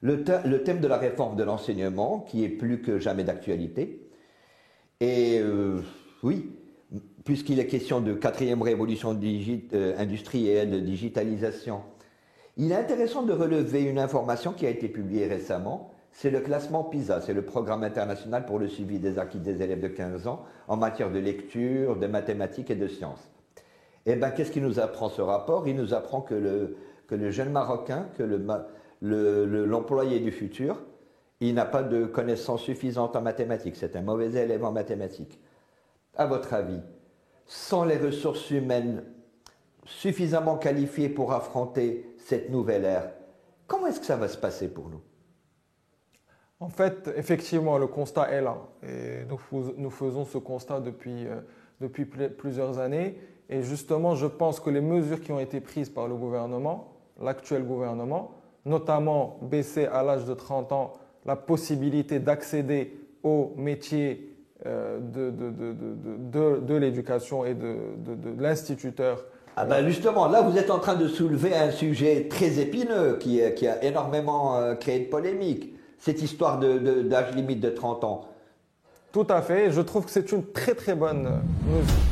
Le, 0.00 0.24
thème 0.24 0.80
de 0.80 0.88
la 0.88 0.96
réforme 0.96 1.36
de 1.36 1.44
l'enseignement, 1.44 2.20
qui 2.28 2.44
est 2.44 2.48
plus 2.48 2.82
que 2.82 2.98
jamais 2.98 3.22
d'actualité. 3.22 4.07
Et 5.00 5.38
euh, 5.38 5.80
oui, 6.24 6.50
puisqu'il 7.24 7.60
est 7.60 7.68
question 7.68 8.00
de 8.00 8.14
quatrième 8.14 8.62
révolution 8.62 9.16
euh, 9.22 9.94
industrielle, 9.96 10.72
de 10.72 10.80
digitalisation, 10.80 11.82
il 12.56 12.72
est 12.72 12.76
intéressant 12.76 13.22
de 13.22 13.32
relever 13.32 13.82
une 13.82 14.00
information 14.00 14.52
qui 14.52 14.66
a 14.66 14.70
été 14.70 14.88
publiée 14.88 15.28
récemment, 15.28 15.92
c'est 16.10 16.30
le 16.30 16.40
classement 16.40 16.82
PISA, 16.82 17.20
c'est 17.20 17.32
le 17.32 17.42
programme 17.42 17.84
international 17.84 18.44
pour 18.44 18.58
le 18.58 18.66
suivi 18.66 18.98
des 18.98 19.20
acquis 19.20 19.38
des 19.38 19.62
élèves 19.62 19.80
de 19.80 19.86
15 19.86 20.26
ans 20.26 20.44
en 20.66 20.76
matière 20.76 21.12
de 21.12 21.20
lecture, 21.20 21.94
de 21.94 22.08
mathématiques 22.08 22.72
et 22.72 22.74
de 22.74 22.88
sciences. 22.88 23.30
Eh 24.04 24.16
bien, 24.16 24.30
qu'est-ce 24.30 24.50
qu'il 24.50 24.64
nous 24.64 24.80
apprend 24.80 25.10
ce 25.10 25.22
rapport? 25.22 25.68
Il 25.68 25.76
nous 25.76 25.94
apprend 25.94 26.22
que 26.22 26.34
le, 26.34 26.76
que 27.06 27.14
le 27.14 27.30
jeune 27.30 27.52
Marocain, 27.52 28.08
que 28.16 28.24
l'employé 29.00 30.18
du 30.18 30.32
futur, 30.32 30.82
il 31.40 31.54
n'a 31.54 31.64
pas 31.64 31.82
de 31.82 32.04
connaissances 32.04 32.62
suffisantes 32.62 33.14
en 33.16 33.22
mathématiques. 33.22 33.76
C'est 33.76 33.96
un 33.96 34.02
mauvais 34.02 34.32
élève 34.32 34.64
en 34.64 34.72
mathématiques. 34.72 35.40
À 36.16 36.26
votre 36.26 36.52
avis, 36.52 36.80
sans 37.46 37.84
les 37.84 37.96
ressources 37.96 38.50
humaines 38.50 39.04
suffisamment 39.84 40.58
qualifiées 40.58 41.08
pour 41.08 41.32
affronter 41.32 42.14
cette 42.18 42.50
nouvelle 42.50 42.84
ère, 42.84 43.10
comment 43.66 43.86
est-ce 43.86 44.00
que 44.00 44.06
ça 44.06 44.16
va 44.16 44.28
se 44.28 44.36
passer 44.36 44.68
pour 44.68 44.88
nous? 44.88 45.00
En 46.60 46.68
fait, 46.68 47.08
effectivement, 47.14 47.78
le 47.78 47.86
constat 47.86 48.30
est 48.32 48.42
là. 48.42 48.56
Nous, 49.76 49.90
faisons 49.90 50.24
ce 50.24 50.38
constat 50.38 50.80
depuis, 50.80 51.26
euh, 51.26 51.40
depuis 51.80 52.04
plusieurs 52.04 52.80
années. 52.80 53.16
Et 53.48 53.62
justement, 53.62 54.16
je 54.16 54.26
pense 54.26 54.58
que 54.58 54.68
les 54.68 54.80
mesures 54.80 55.20
qui 55.20 55.30
ont 55.30 55.38
été 55.38 55.60
prises 55.60 55.88
par 55.88 56.08
le 56.08 56.16
gouvernement, 56.16 56.96
l'actuel 57.20 57.64
gouvernement, 57.64 58.32
notamment 58.64 59.38
baisser 59.40 59.86
à 59.86 60.02
l'âge 60.02 60.24
de 60.24 60.34
30 60.34 60.72
ans 60.72 60.92
la 61.28 61.36
possibilité 61.36 62.20
d'accéder 62.20 62.98
aux 63.22 63.52
métiers 63.58 64.34
euh, 64.64 64.98
de, 64.98 65.30
de, 65.30 66.58
de, 66.60 66.74
l'éducation 66.74 67.44
et 67.44 67.54
de, 67.54 67.76
l'instituteur. 68.38 69.26
Ah 69.54 69.66
ben 69.66 69.86
justement, 69.86 70.26
là 70.26 70.40
vous 70.40 70.56
êtes 70.56 70.70
en 70.70 70.78
train 70.78 70.94
de 70.94 71.06
soulever 71.06 71.54
un 71.54 71.70
sujet 71.70 72.28
très 72.30 72.58
épineux 72.58 73.18
qui, 73.20 73.42
qui 73.56 73.68
a 73.68 73.84
énormément 73.84 74.56
euh, 74.56 74.74
créé 74.74 75.00
de 75.00 75.10
polémique, 75.10 75.74
cette 75.98 76.22
histoire 76.22 76.58
d'âge 76.58 77.34
limite 77.36 77.60
de 77.60 77.70
30 77.70 78.04
ans. 78.04 78.24
Tout 79.12 79.26
à 79.28 79.42
fait, 79.42 79.70
je 79.70 79.82
trouve 79.82 80.06
que 80.06 80.10
c'est 80.10 80.32
une 80.32 80.46
très 80.46 80.74
très 80.74 80.94
bonne 80.94 81.42
mesure. 81.66 82.07